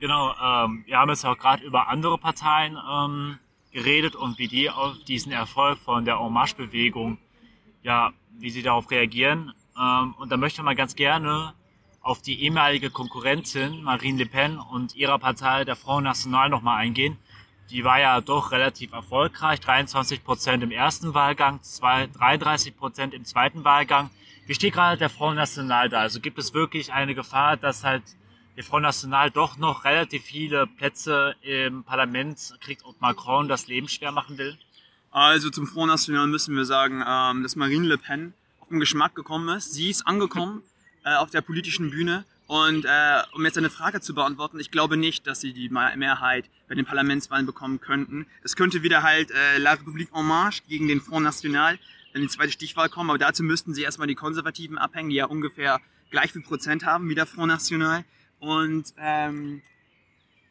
Genau, 0.00 0.34
ähm, 0.42 0.82
wir 0.86 0.98
haben 0.98 1.08
jetzt 1.08 1.24
auch 1.24 1.38
gerade 1.38 1.64
über 1.64 1.86
andere 1.86 2.18
Parteien 2.18 2.76
ähm, 2.76 3.38
geredet 3.70 4.16
und 4.16 4.40
wie 4.40 4.48
die 4.48 4.70
auf 4.70 5.04
diesen 5.04 5.30
Erfolg 5.30 5.78
von 5.78 6.04
der 6.04 6.16
En 6.16 6.32
Marche-Bewegung, 6.32 7.18
ja, 7.84 8.12
wie 8.40 8.50
sie 8.50 8.62
darauf 8.62 8.90
reagieren. 8.90 9.52
Ähm, 9.80 10.14
und 10.18 10.32
da 10.32 10.36
möchte 10.36 10.64
man 10.64 10.74
ganz 10.74 10.96
gerne 10.96 11.54
auf 12.00 12.22
die 12.22 12.42
ehemalige 12.42 12.90
Konkurrentin 12.90 13.84
Marine 13.84 14.18
Le 14.18 14.26
Pen 14.26 14.58
und 14.58 14.96
ihrer 14.96 15.20
Partei, 15.20 15.64
der 15.64 15.76
Front 15.76 16.02
National, 16.02 16.50
nochmal 16.50 16.78
eingehen. 16.78 17.18
Die 17.70 17.82
war 17.82 17.98
ja 17.98 18.20
doch 18.20 18.52
relativ 18.52 18.92
erfolgreich, 18.92 19.60
23 19.60 20.22
Prozent 20.22 20.62
im 20.62 20.70
ersten 20.70 21.14
Wahlgang, 21.14 21.60
33 21.80 22.76
Prozent 22.76 23.12
im 23.12 23.24
zweiten 23.24 23.64
Wahlgang. 23.64 24.10
Wie 24.46 24.54
steht 24.54 24.74
gerade 24.74 24.96
der 24.96 25.10
Front 25.10 25.36
National 25.36 25.88
da? 25.88 26.00
Also 26.00 26.20
gibt 26.20 26.38
es 26.38 26.54
wirklich 26.54 26.92
eine 26.92 27.16
Gefahr, 27.16 27.56
dass 27.56 27.82
halt 27.82 28.04
der 28.56 28.62
Front 28.62 28.84
National 28.84 29.30
doch 29.30 29.56
noch 29.56 29.84
relativ 29.84 30.22
viele 30.22 30.66
Plätze 30.66 31.34
im 31.42 31.82
Parlament 31.82 32.54
kriegt 32.60 32.84
und 32.84 33.00
Macron 33.00 33.48
das 33.48 33.66
Leben 33.66 33.88
schwer 33.88 34.12
machen 34.12 34.38
will? 34.38 34.56
Also 35.10 35.50
zum 35.50 35.66
Front 35.66 35.88
National 35.88 36.28
müssen 36.28 36.54
wir 36.54 36.64
sagen, 36.64 37.02
ähm, 37.06 37.42
dass 37.42 37.56
Marine 37.56 37.86
Le 37.86 37.98
Pen 37.98 38.34
auf 38.60 38.68
den 38.68 38.80
Geschmack 38.80 39.14
gekommen 39.14 39.48
ist. 39.56 39.74
Sie 39.74 39.90
ist 39.90 40.06
angekommen 40.06 40.62
äh, 41.04 41.16
auf 41.16 41.30
der 41.30 41.40
politischen 41.40 41.90
Bühne. 41.90 42.24
Und 42.46 42.84
äh, 42.84 43.22
um 43.32 43.44
jetzt 43.44 43.58
eine 43.58 43.70
Frage 43.70 44.00
zu 44.00 44.14
beantworten, 44.14 44.60
ich 44.60 44.70
glaube 44.70 44.96
nicht, 44.96 45.26
dass 45.26 45.40
sie 45.40 45.52
die 45.52 45.68
Mehrheit 45.68 46.48
bei 46.68 46.74
den 46.74 46.84
Parlamentswahlen 46.84 47.44
bekommen 47.44 47.80
könnten. 47.80 48.26
Es 48.42 48.54
könnte 48.54 48.82
wieder 48.82 49.02
halt 49.02 49.30
äh, 49.32 49.58
La 49.58 49.72
République 49.72 50.16
en 50.16 50.26
Marche 50.26 50.62
gegen 50.68 50.86
den 50.86 51.00
Front 51.00 51.24
National 51.24 51.78
in 52.14 52.22
die 52.22 52.28
zweite 52.28 52.52
Stichwahl 52.52 52.88
kommen, 52.88 53.10
aber 53.10 53.18
dazu 53.18 53.42
müssten 53.42 53.74
sie 53.74 53.82
erstmal 53.82 54.08
die 54.08 54.14
Konservativen 54.14 54.78
abhängen, 54.78 55.10
die 55.10 55.16
ja 55.16 55.26
ungefähr 55.26 55.80
gleich 56.10 56.32
viel 56.32 56.42
Prozent 56.42 56.86
haben 56.86 57.08
wie 57.08 57.14
der 57.14 57.26
Front 57.26 57.48
National. 57.48 58.04
Und 58.38 58.94
ähm, 58.96 59.60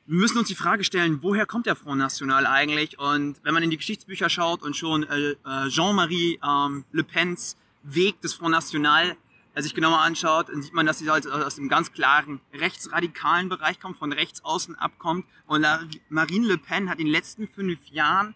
wir 0.05 0.20
müssen 0.20 0.38
uns 0.38 0.48
die 0.48 0.55
Frage 0.55 0.84
stellen, 0.84 1.24
woher 1.24 1.46
kommt 1.46 1.65
der 1.65 1.75
Front 1.75 1.98
National 1.98 2.46
eigentlich? 2.46 3.00
Und 3.00 3.38
wenn 3.43 3.53
man 3.53 3.63
in 3.63 3.72
die 3.72 3.77
Geschichtsbücher 3.77 4.29
schaut 4.29 4.62
und 4.62 4.75
schon 4.75 5.03
äh, 5.03 5.31
äh 5.31 5.70
Jean-Marie 5.70 6.39
ähm, 6.43 6.86
Le 6.91 7.03
Pens 7.03 7.58
Weg 7.84 8.22
des 8.22 8.34
Front 8.34 8.51
National 8.51 9.15
äh, 9.55 9.62
sich 9.62 9.74
genauer 9.74 10.00
anschaut, 10.00 10.50
dann 10.50 10.62
sieht 10.62 10.74
man, 10.74 10.85
dass 10.85 11.00
sie 11.00 11.09
halt 11.09 11.27
aus 11.27 11.55
dem 11.55 11.69
ganz 11.69 11.91
klaren 11.91 12.41
rechtsradikalen 12.53 13.50
Bereich 13.50 13.79
kommt, 13.79 13.97
von 13.97 14.13
rechts 14.13 14.43
außen 14.43 14.75
abkommt. 14.75 15.25
Und 15.47 15.65
Marine 16.09 16.47
Le 16.47 16.57
Pen 16.57 16.89
hat 16.89 17.00
in 17.00 17.05
den 17.05 17.12
letzten 17.12 17.47
fünf 17.47 17.88
Jahren 17.88 18.35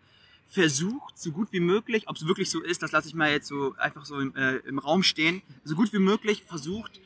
versucht, 0.50 1.18
so 1.18 1.32
gut 1.32 1.50
wie 1.52 1.60
möglich, 1.60 2.08
ob 2.08 2.16
es 2.16 2.26
wirklich 2.26 2.50
so 2.50 2.60
ist, 2.62 2.82
das 2.82 2.92
lasse 2.92 3.08
ich 3.08 3.14
mal 3.14 3.32
jetzt 3.32 3.48
so 3.48 3.76
einfach 3.78 4.06
so 4.06 4.20
im, 4.20 4.36
äh, 4.36 4.58
im 4.58 4.80
Raum 4.80 5.04
stehen, 5.04 5.44
so 5.64 5.76
gut 5.76 5.94
wie 5.94 6.00
möglich 6.00 6.44
versucht, 6.48 7.00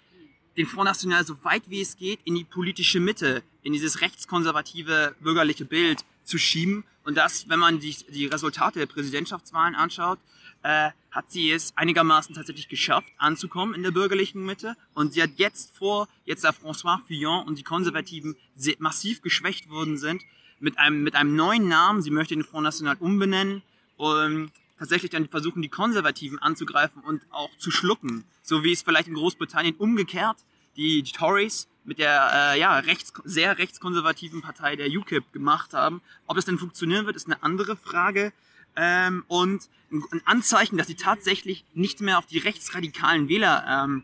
den 0.56 0.66
Front 0.66 0.86
National 0.86 1.26
so 1.26 1.44
weit 1.44 1.64
wie 1.68 1.82
es 1.82 1.98
geht 1.98 2.20
in 2.24 2.36
die 2.36 2.44
politische 2.44 3.00
Mitte, 3.00 3.44
in 3.64 3.74
dieses 3.74 4.02
rechtskonservative 4.02 5.16
bürgerliche 5.20 5.66
Bild 5.66 6.06
zu 6.24 6.38
schieben. 6.38 6.86
Und 7.04 7.18
das, 7.18 7.50
wenn 7.50 7.60
man 7.60 7.80
die, 7.80 7.96
die 8.10 8.28
Resultate 8.28 8.80
der 8.80 8.86
Präsidentschaftswahlen 8.86 9.76
anschaut, 9.76 10.20
äh, 10.64 10.90
hat 11.12 11.32
sie 11.32 11.52
es 11.52 11.74
einigermaßen 11.78 12.34
tatsächlich 12.34 12.70
geschafft, 12.70 13.08
anzukommen 13.18 13.76
in 13.76 13.84
der 13.84 13.92
bürgerlichen 13.92 14.46
Mitte. 14.46 14.76
Und 14.94 15.14
sie 15.14 15.22
hat 15.22 15.32
jetzt 15.36 15.76
vor, 15.78 16.08
jetzt 16.26 16.44
da 16.44 16.50
François 16.50 17.00
Fillon 17.06 17.46
und 17.46 17.60
die 17.60 17.64
Konservativen 17.64 18.36
massiv 18.80 19.22
geschwächt 19.22 19.70
worden 19.70 19.98
sind, 19.98 20.24
mit 20.60 20.80
einem, 20.80 21.04
mit 21.04 21.16
einem 21.16 21.36
neuen 21.36 21.68
Namen, 21.68 22.02
sie 22.02 22.12
möchte 22.12 22.36
den 22.36 22.44
Front 22.44 22.64
National 22.64 22.96
umbenennen 23.00 23.62
und 23.98 24.52
tatsächlich 24.80 25.12
dann 25.12 25.28
versuchen, 25.28 25.62
die 25.62 25.70
Konservativen 25.70 26.40
anzugreifen 26.40 27.04
und 27.04 27.22
auch 27.32 27.56
zu 27.58 27.70
schlucken. 27.70 28.24
So 28.42 28.64
wie 28.64 28.72
es 28.72 28.82
vielleicht 28.82 29.08
in 29.08 29.14
Großbritannien 29.14 29.76
umgekehrt 29.76 30.38
die 30.76 31.04
Tories 31.04 31.68
mit 31.86 32.00
der 32.00 32.54
äh, 32.54 32.60
ja, 32.60 32.80
rechts, 32.80 33.14
sehr 33.26 33.58
rechtskonservativen 33.58 34.42
Partei 34.42 34.76
der 34.76 34.88
UKIP 34.88 35.32
gemacht 35.34 35.74
haben. 35.74 36.02
Ob 36.28 36.36
das 36.36 36.46
denn 36.46 36.58
funktionieren 36.58 37.06
wird, 37.06 37.16
ist 37.16 37.28
eine 37.28 37.44
andere 37.44 37.76
Frage. 37.76 38.32
Ähm, 38.76 39.24
und 39.28 39.70
ein 39.92 40.22
Anzeichen, 40.26 40.78
dass 40.78 40.88
sie 40.88 40.96
tatsächlich 40.96 41.66
nicht 41.74 42.02
mehr 42.02 42.18
auf 42.18 42.26
die 42.26 42.40
rechtsradikalen 42.40 43.30
Wähler, 43.30 43.66
ähm, 43.68 44.04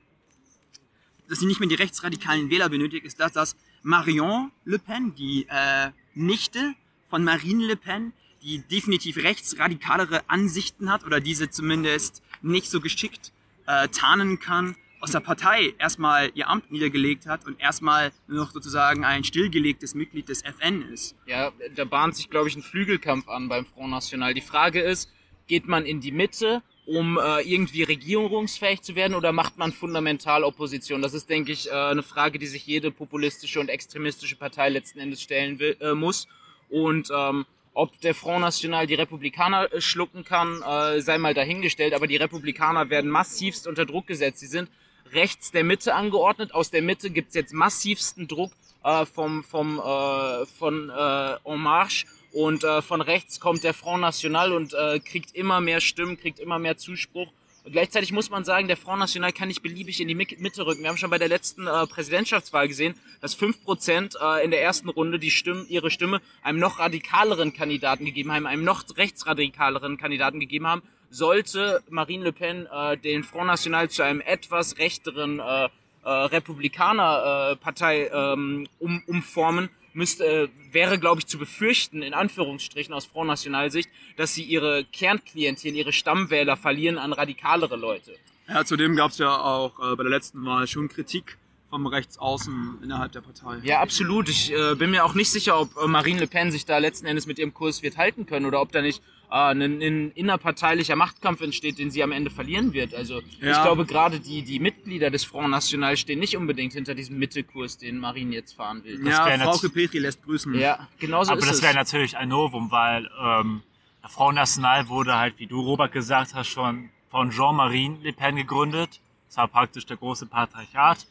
dass 1.27 1.39
sie 1.39 1.45
nicht 1.45 1.59
mehr 1.59 1.69
die 1.69 1.75
rechtsradikalen 1.75 2.49
Wähler 2.49 2.69
benötigt, 2.69 3.05
ist 3.05 3.19
das, 3.19 3.31
dass 3.33 3.55
Marion 3.81 4.51
Le 4.65 4.79
Pen, 4.79 5.15
die 5.15 5.47
äh, 5.49 5.91
Nichte 6.13 6.73
von 7.09 7.23
Marine 7.23 7.65
Le 7.65 7.75
Pen, 7.75 8.13
die 8.41 8.59
definitiv 8.59 9.17
rechtsradikalere 9.17 10.29
Ansichten 10.29 10.91
hat 10.91 11.05
oder 11.05 11.19
diese 11.19 11.49
zumindest 11.49 12.21
nicht 12.41 12.69
so 12.69 12.79
geschickt 12.81 13.31
äh, 13.65 13.87
tarnen 13.89 14.39
kann, 14.39 14.75
aus 14.99 15.11
der 15.11 15.19
Partei 15.19 15.73
erstmal 15.77 16.31
ihr 16.33 16.49
Amt 16.49 16.71
niedergelegt 16.71 17.25
hat 17.25 17.45
und 17.45 17.59
erstmal 17.59 18.11
nur 18.27 18.39
noch 18.45 18.51
sozusagen 18.51 19.05
ein 19.05 19.23
stillgelegtes 19.23 19.95
Mitglied 19.95 20.29
des 20.29 20.41
FN 20.43 20.81
ist. 20.91 21.15
Ja, 21.25 21.51
da 21.75 21.85
bahnt 21.85 22.15
sich, 22.15 22.29
glaube 22.29 22.49
ich, 22.49 22.55
ein 22.55 22.61
Flügelkampf 22.61 23.27
an 23.29 23.47
beim 23.47 23.65
Front 23.65 23.91
National. 23.91 24.33
Die 24.33 24.41
Frage 24.41 24.81
ist, 24.81 25.09
geht 25.47 25.67
man 25.67 25.85
in 25.85 26.01
die 26.01 26.11
Mitte, 26.11 26.61
um 26.85 27.17
äh, 27.17 27.41
irgendwie 27.41 27.83
regierungsfähig 27.83 28.81
zu 28.81 28.95
werden 28.95 29.15
oder 29.15 29.31
macht 29.31 29.57
man 29.57 29.71
fundamental 29.71 30.43
Opposition? 30.43 31.01
Das 31.01 31.13
ist, 31.13 31.29
denke 31.29 31.51
ich, 31.51 31.69
äh, 31.69 31.73
eine 31.73 32.03
Frage, 32.03 32.39
die 32.39 32.47
sich 32.47 32.65
jede 32.65 32.91
populistische 32.91 33.59
und 33.59 33.69
extremistische 33.69 34.35
Partei 34.35 34.69
letzten 34.69 34.99
Endes 34.99 35.21
stellen 35.21 35.59
will, 35.59 35.77
äh, 35.79 35.93
muss. 35.93 36.27
Und 36.69 37.09
ähm, 37.15 37.45
ob 37.73 37.99
der 38.01 38.15
Front 38.15 38.41
National 38.41 38.87
die 38.87 38.95
Republikaner 38.95 39.71
äh, 39.71 39.81
schlucken 39.81 40.23
kann, 40.23 40.61
äh, 40.61 41.01
sei 41.01 41.17
mal 41.17 41.33
dahingestellt. 41.33 41.93
Aber 41.93 42.07
die 42.07 42.17
Republikaner 42.17 42.89
werden 42.89 43.09
massivst 43.09 43.67
unter 43.67 43.85
Druck 43.85 44.07
gesetzt. 44.07 44.39
Sie 44.39 44.47
sind 44.47 44.69
rechts 45.13 45.51
der 45.51 45.63
Mitte 45.63 45.95
angeordnet. 45.95 46.53
Aus 46.53 46.71
der 46.71 46.81
Mitte 46.81 47.09
gibt's 47.09 47.35
jetzt 47.35 47.53
massivsten 47.53 48.27
Druck 48.27 48.51
äh, 48.83 49.05
vom, 49.05 49.43
vom, 49.43 49.79
äh, 49.79 50.45
von 50.45 50.89
äh, 50.89 51.35
En 51.43 51.61
Marche. 51.61 52.05
Und 52.31 52.63
äh, 52.63 52.81
von 52.81 53.01
rechts 53.01 53.39
kommt 53.39 53.63
der 53.63 53.73
Front 53.73 54.01
National 54.01 54.53
und 54.53 54.73
äh, 54.73 54.99
kriegt 54.99 55.35
immer 55.35 55.61
mehr 55.61 55.81
Stimmen, 55.81 56.19
kriegt 56.19 56.39
immer 56.39 56.59
mehr 56.59 56.77
Zuspruch. 56.77 57.27
Und 57.63 57.73
gleichzeitig 57.73 58.11
muss 58.11 58.29
man 58.29 58.45
sagen, 58.45 58.67
der 58.67 58.77
Front 58.77 58.99
National 58.99 59.33
kann 59.33 59.47
nicht 59.47 59.61
beliebig 59.61 59.99
in 59.99 60.07
die 60.07 60.15
Mitte 60.15 60.65
rücken. 60.65 60.81
Wir 60.81 60.89
haben 60.89 60.97
schon 60.97 61.09
bei 61.09 61.17
der 61.17 61.27
letzten 61.27 61.67
äh, 61.67 61.87
Präsidentschaftswahl 61.87 62.67
gesehen, 62.67 62.95
dass 63.21 63.37
5% 63.37 64.15
äh, 64.19 64.45
in 64.45 64.51
der 64.51 64.61
ersten 64.61 64.89
Runde 64.89 65.19
die 65.19 65.31
Stimme, 65.31 65.65
ihre 65.67 65.91
Stimme 65.91 66.21
einem 66.41 66.59
noch 66.59 66.79
radikaleren 66.79 67.51
Kandidaten 67.53 68.05
gegeben 68.05 68.31
haben, 68.31 68.45
einem 68.45 68.63
noch 68.63 68.83
rechtsradikaleren 68.95 69.97
Kandidaten 69.97 70.39
gegeben 70.39 70.67
haben. 70.67 70.83
Sollte 71.09 71.81
Marine 71.89 72.25
Le 72.25 72.31
Pen 72.31 72.67
äh, 72.71 72.97
den 72.97 73.23
Front 73.23 73.47
National 73.47 73.89
zu 73.89 74.03
einem 74.03 74.21
etwas 74.21 74.77
rechteren 74.77 75.39
äh, 75.39 75.69
äh, 76.03 76.09
Republikaner-Partei 76.09 78.03
äh, 78.03 78.33
ähm, 78.33 78.67
um, 78.79 79.01
umformen, 79.07 79.69
müsste, 79.93 80.25
äh, 80.25 80.49
wäre, 80.71 80.99
glaube 80.99 81.19
ich, 81.19 81.27
zu 81.27 81.37
befürchten, 81.37 82.01
in 82.01 82.13
Anführungsstrichen 82.13 82.93
aus 82.93 83.05
Front 83.05 83.27
National 83.27 83.71
Sicht, 83.71 83.89
dass 84.17 84.33
sie 84.33 84.43
ihre 84.43 84.85
Kernklientel, 84.85 85.75
ihre 85.75 85.91
Stammwähler 85.91 86.57
verlieren 86.57 86.97
an 86.97 87.13
radikalere 87.13 87.75
Leute. 87.75 88.13
Ja, 88.47 88.65
zudem 88.65 88.95
gab 88.95 89.11
es 89.11 89.17
ja 89.17 89.35
auch 89.37 89.79
äh, 89.79 89.95
bei 89.95 90.03
der 90.03 90.09
letzten 90.09 90.43
Wahl 90.45 90.67
schon 90.67 90.89
Kritik 90.89 91.37
vom 91.69 91.85
Rechtsaußen 91.85 92.79
innerhalb 92.83 93.11
der 93.11 93.21
Partei. 93.21 93.59
Ja, 93.63 93.79
absolut. 93.79 94.27
Ich 94.27 94.51
äh, 94.51 94.75
bin 94.75 94.89
mir 94.89 95.05
auch 95.05 95.13
nicht 95.13 95.29
sicher, 95.29 95.59
ob 95.59 95.77
äh, 95.77 95.87
Marine 95.87 96.21
Le 96.21 96.27
Pen 96.27 96.51
sich 96.51 96.65
da 96.65 96.79
letzten 96.79 97.05
Endes 97.05 97.27
mit 97.27 97.37
ihrem 97.37 97.53
Kurs 97.53 97.83
wird 97.83 97.97
halten 97.97 98.25
können 98.25 98.45
oder 98.47 98.61
ob 98.61 98.71
da 98.71 98.81
nicht 98.81 99.03
ein, 99.29 99.61
ein 99.61 100.11
innerparteilicher 100.11 100.95
Machtkampf 100.95 101.41
entsteht, 101.41 101.77
den 101.77 101.91
sie 101.91 102.01
am 102.03 102.11
Ende 102.11 102.29
verlieren 102.31 102.73
wird. 102.73 102.95
Also 102.95 103.21
Ja. 103.39 103.51
ich 103.51 103.61
glaube, 103.61 103.85
gerade 103.85 104.19
die, 104.19 104.41
die 104.41 104.59
Mitglieder 104.59 105.09
des 105.11 105.23
Front 105.23 105.49
National 105.51 105.97
stehen 105.97 106.19
nicht 106.19 106.35
unbedingt 106.35 106.73
hinter 106.73 106.95
diesem 106.95 107.19
Mittelkurs, 107.19 107.77
den 107.77 107.99
Marine 107.99 108.33
jetzt 108.35 108.53
fahren 108.53 108.83
will. 108.83 109.05
ja, 109.07 109.37
Frauke 109.37 109.69
Petri 109.69 109.99
lässt 109.99 110.23
grüßen. 110.23 110.53
Ja, 110.59 110.87
genauso 110.99 111.31
Aber 111.31 111.41
ist 111.41 111.49
das 111.49 111.61
wäre 111.61 111.75
natürlich 111.75 112.17
ein 112.17 112.29
Novum, 112.29 112.71
weil 112.71 113.09
ähm, 113.21 113.61
der 114.01 114.09
Front 114.09 114.35
National 114.35 114.89
wurde 114.89 115.15
halt, 115.15 115.35
wie 115.37 115.45
du 115.47 115.61
Robert 115.61 115.91
gesagt 115.91 116.33
hast, 116.33 116.47
schon 116.47 116.89
von 117.11 117.29
Jean-Marie 117.31 117.97
Le 118.01 118.13
Pen 118.13 118.35
gegründet. 118.35 118.99
Das 119.27 119.37
war 119.37 119.47
praktisch 119.47 119.85
der 119.85 119.97
große 119.97 120.25
Patriarchat. 120.25 121.05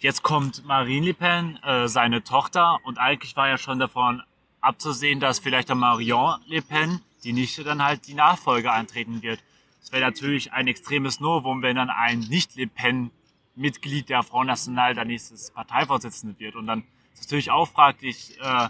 Jetzt 0.00 0.22
kommt 0.22 0.64
Marine 0.64 1.06
Le 1.06 1.14
Pen, 1.14 1.58
äh, 1.62 1.86
seine 1.86 2.24
Tochter, 2.24 2.78
und 2.84 2.98
eigentlich 2.98 3.36
war 3.36 3.48
ja 3.48 3.58
schon 3.58 3.78
davon 3.78 4.22
abzusehen, 4.60 5.20
dass 5.20 5.38
vielleicht 5.38 5.68
der 5.68 5.76
Marion 5.76 6.40
Le 6.46 6.62
Pen, 6.62 7.00
die 7.24 7.32
Nichte, 7.32 7.64
dann 7.64 7.82
halt 7.82 8.06
die 8.06 8.14
Nachfolge 8.14 8.72
antreten 8.72 9.22
wird. 9.22 9.42
Es 9.82 9.92
wäre 9.92 10.02
natürlich 10.02 10.52
ein 10.52 10.66
extremes 10.68 11.20
Novum, 11.20 11.62
wenn 11.62 11.76
dann 11.76 11.90
ein 11.90 12.20
Nicht-Le 12.20 12.68
Pen-Mitglied 12.68 14.08
der 14.08 14.22
Front 14.22 14.46
National 14.46 14.94
der 14.94 15.04
nächstes 15.04 15.50
Parteivorsitzende 15.50 16.38
wird. 16.38 16.54
Und 16.56 16.66
dann 16.66 16.84
ist 17.14 17.22
natürlich 17.22 17.50
auch 17.50 17.68
fraglich, 17.68 18.38
äh, 18.40 18.68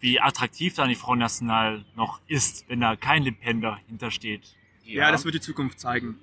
wie 0.00 0.20
attraktiv 0.20 0.74
dann 0.74 0.88
die 0.88 0.94
Front 0.94 1.20
National 1.20 1.84
noch 1.96 2.20
ist, 2.26 2.68
wenn 2.68 2.80
da 2.80 2.96
kein 2.96 3.22
Le 3.22 3.32
Pen 3.32 3.60
dahinter 3.60 4.10
steht. 4.10 4.54
ja, 4.84 5.10
das 5.10 5.24
wird 5.24 5.34
die 5.34 5.40
Zukunft 5.40 5.80
zeigen. 5.80 6.18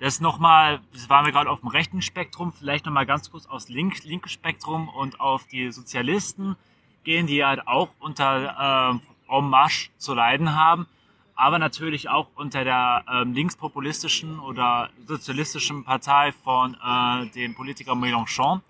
Das 0.00 0.20
nochmal, 0.20 0.80
das 0.92 1.08
waren 1.08 1.24
wir 1.24 1.32
gerade 1.32 1.50
auf 1.50 1.60
dem 1.60 1.70
rechten 1.70 2.02
Spektrum, 2.02 2.52
vielleicht 2.52 2.86
nochmal 2.86 3.06
ganz 3.06 3.30
kurz 3.30 3.46
aufs 3.46 3.68
link, 3.68 4.04
linke 4.04 4.28
Spektrum 4.28 4.88
und 4.88 5.20
auf 5.20 5.46
die 5.46 5.72
Sozialisten 5.72 6.56
gehen, 7.02 7.26
die 7.26 7.44
halt 7.44 7.66
auch 7.66 7.88
unter 7.98 8.92
ähm, 8.92 9.00
En 9.28 9.48
Marche 9.48 9.90
zu 9.98 10.14
leiden 10.14 10.54
haben, 10.54 10.86
aber 11.34 11.58
natürlich 11.58 12.08
auch 12.08 12.28
unter 12.34 12.64
der 12.64 13.04
ähm, 13.10 13.32
linkspopulistischen 13.32 14.40
oder 14.40 14.90
sozialistischen 15.06 15.84
Partei 15.84 16.32
von 16.32 16.74
äh, 16.74 17.26
dem 17.30 17.54
Politiker 17.54 17.92
Mélenchon, 17.92 18.60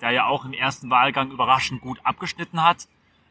der 0.00 0.10
ja 0.10 0.26
auch 0.26 0.44
im 0.44 0.52
ersten 0.52 0.90
Wahlgang 0.90 1.30
überraschend 1.30 1.80
gut 1.80 2.00
abgeschnitten 2.02 2.62
hat. 2.62 2.88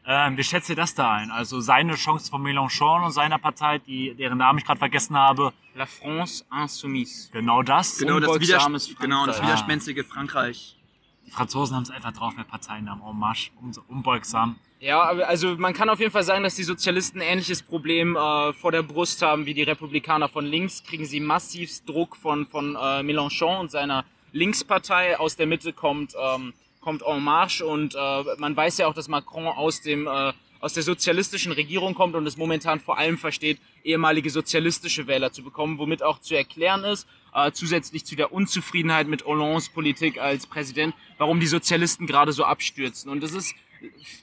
Ähm, 0.08 0.38
wie 0.38 0.44
schätzt 0.44 0.70
ihr 0.70 0.76
das 0.76 0.94
da 0.94 1.14
ein? 1.14 1.32
Also 1.32 1.60
seine 1.60 1.96
Chance 1.96 2.30
von 2.30 2.42
Mélenchon 2.44 3.04
und 3.04 3.12
seiner 3.12 3.40
Partei, 3.40 3.80
die, 3.80 4.14
deren 4.14 4.38
Namen 4.38 4.60
ich 4.60 4.66
gerade 4.66 4.78
vergessen 4.78 5.18
habe, 5.18 5.52
La 5.74 5.88
France 5.88 6.46
Insoumise. 6.54 7.32
genau 7.32 7.64
das. 7.64 7.98
Genau 7.98 8.20
das, 8.20 8.30
Unbeugsames 8.30 8.90
Widers 8.90 9.02
genau, 9.02 9.26
das 9.26 9.38
Frankreich. 9.38 9.56
widerspenstige 9.56 10.04
Frankreich. 10.04 10.78
Die 11.26 11.32
Franzosen 11.32 11.76
haben 11.76 11.84
es 11.84 11.90
einfach 11.90 12.14
drauf 12.14 12.38
mit 12.38 12.48
Parteinamen 12.48 13.04
En 13.04 13.18
Marche, 13.18 13.52
umso 13.60 13.82
unbeugsam. 13.88 14.58
Ja, 14.86 15.02
also 15.02 15.56
man 15.58 15.74
kann 15.74 15.90
auf 15.90 16.00
jeden 16.00 16.12
Fall 16.12 16.22
sagen, 16.22 16.44
dass 16.44 16.54
die 16.54 16.64
Sozialisten 16.64 17.20
ein 17.20 17.28
ähnliches 17.28 17.64
Problem 17.64 18.16
äh, 18.16 18.54
vor 18.54 18.72
der 18.72 18.84
Brust 18.84 19.20
haben 19.24 19.48
wie 19.48 19.56
die 19.56 19.64
Republikaner 19.64 20.30
von 20.30 20.46
links. 20.46 20.84
Kriegen 20.84 21.06
sie 21.06 21.20
massivst 21.20 21.90
Druck 21.90 22.16
von, 22.16 22.46
von 22.46 22.76
äh, 22.76 23.02
Mélenchon 23.02 23.62
und 23.62 23.72
seiner 23.72 24.06
Linkspartei. 24.32 25.18
Aus 25.18 25.38
der 25.38 25.48
Mitte 25.48 25.74
kommt, 25.74 26.14
ähm, 26.16 26.54
kommt 26.82 27.02
En 27.02 27.24
Marche 27.24 27.66
und 27.66 27.96
äh, 27.96 28.24
man 28.38 28.56
weiß 28.56 28.78
ja 28.78 28.86
auch, 28.86 28.94
dass 28.94 29.08
Macron 29.08 29.48
aus 29.48 29.82
dem 29.82 30.06
äh, 30.06 30.34
aus 30.60 30.74
der 30.74 30.84
sozialistischen 30.84 31.52
Regierung 31.52 31.94
kommt 31.96 32.16
und 32.16 32.26
es 32.26 32.38
momentan 32.38 32.80
vor 32.80 32.98
allem 32.98 33.18
versteht, 33.18 33.60
ehemalige 33.84 34.30
sozialistische 34.30 35.06
Wähler 35.08 35.32
zu 35.32 35.44
bekommen, 35.44 35.78
womit 35.78 36.02
auch 36.02 36.20
zu 36.20 36.36
erklären 36.36 36.84
ist, 36.84 37.08
äh, 37.34 37.52
zusätzlich 37.52 38.06
zu 38.06 38.16
der 38.16 38.32
Unzufriedenheit 38.32 39.08
mit 39.08 39.26
Hollandes 39.26 39.70
Politik 39.70 40.20
als 40.20 40.48
Präsident, 40.48 40.96
warum 41.18 41.40
die 41.40 41.48
Sozialisten 41.48 42.08
gerade 42.08 42.32
so 42.32 42.44
abstürzen. 42.44 43.12
Und 43.12 43.22
das 43.22 43.34
ist 43.34 43.54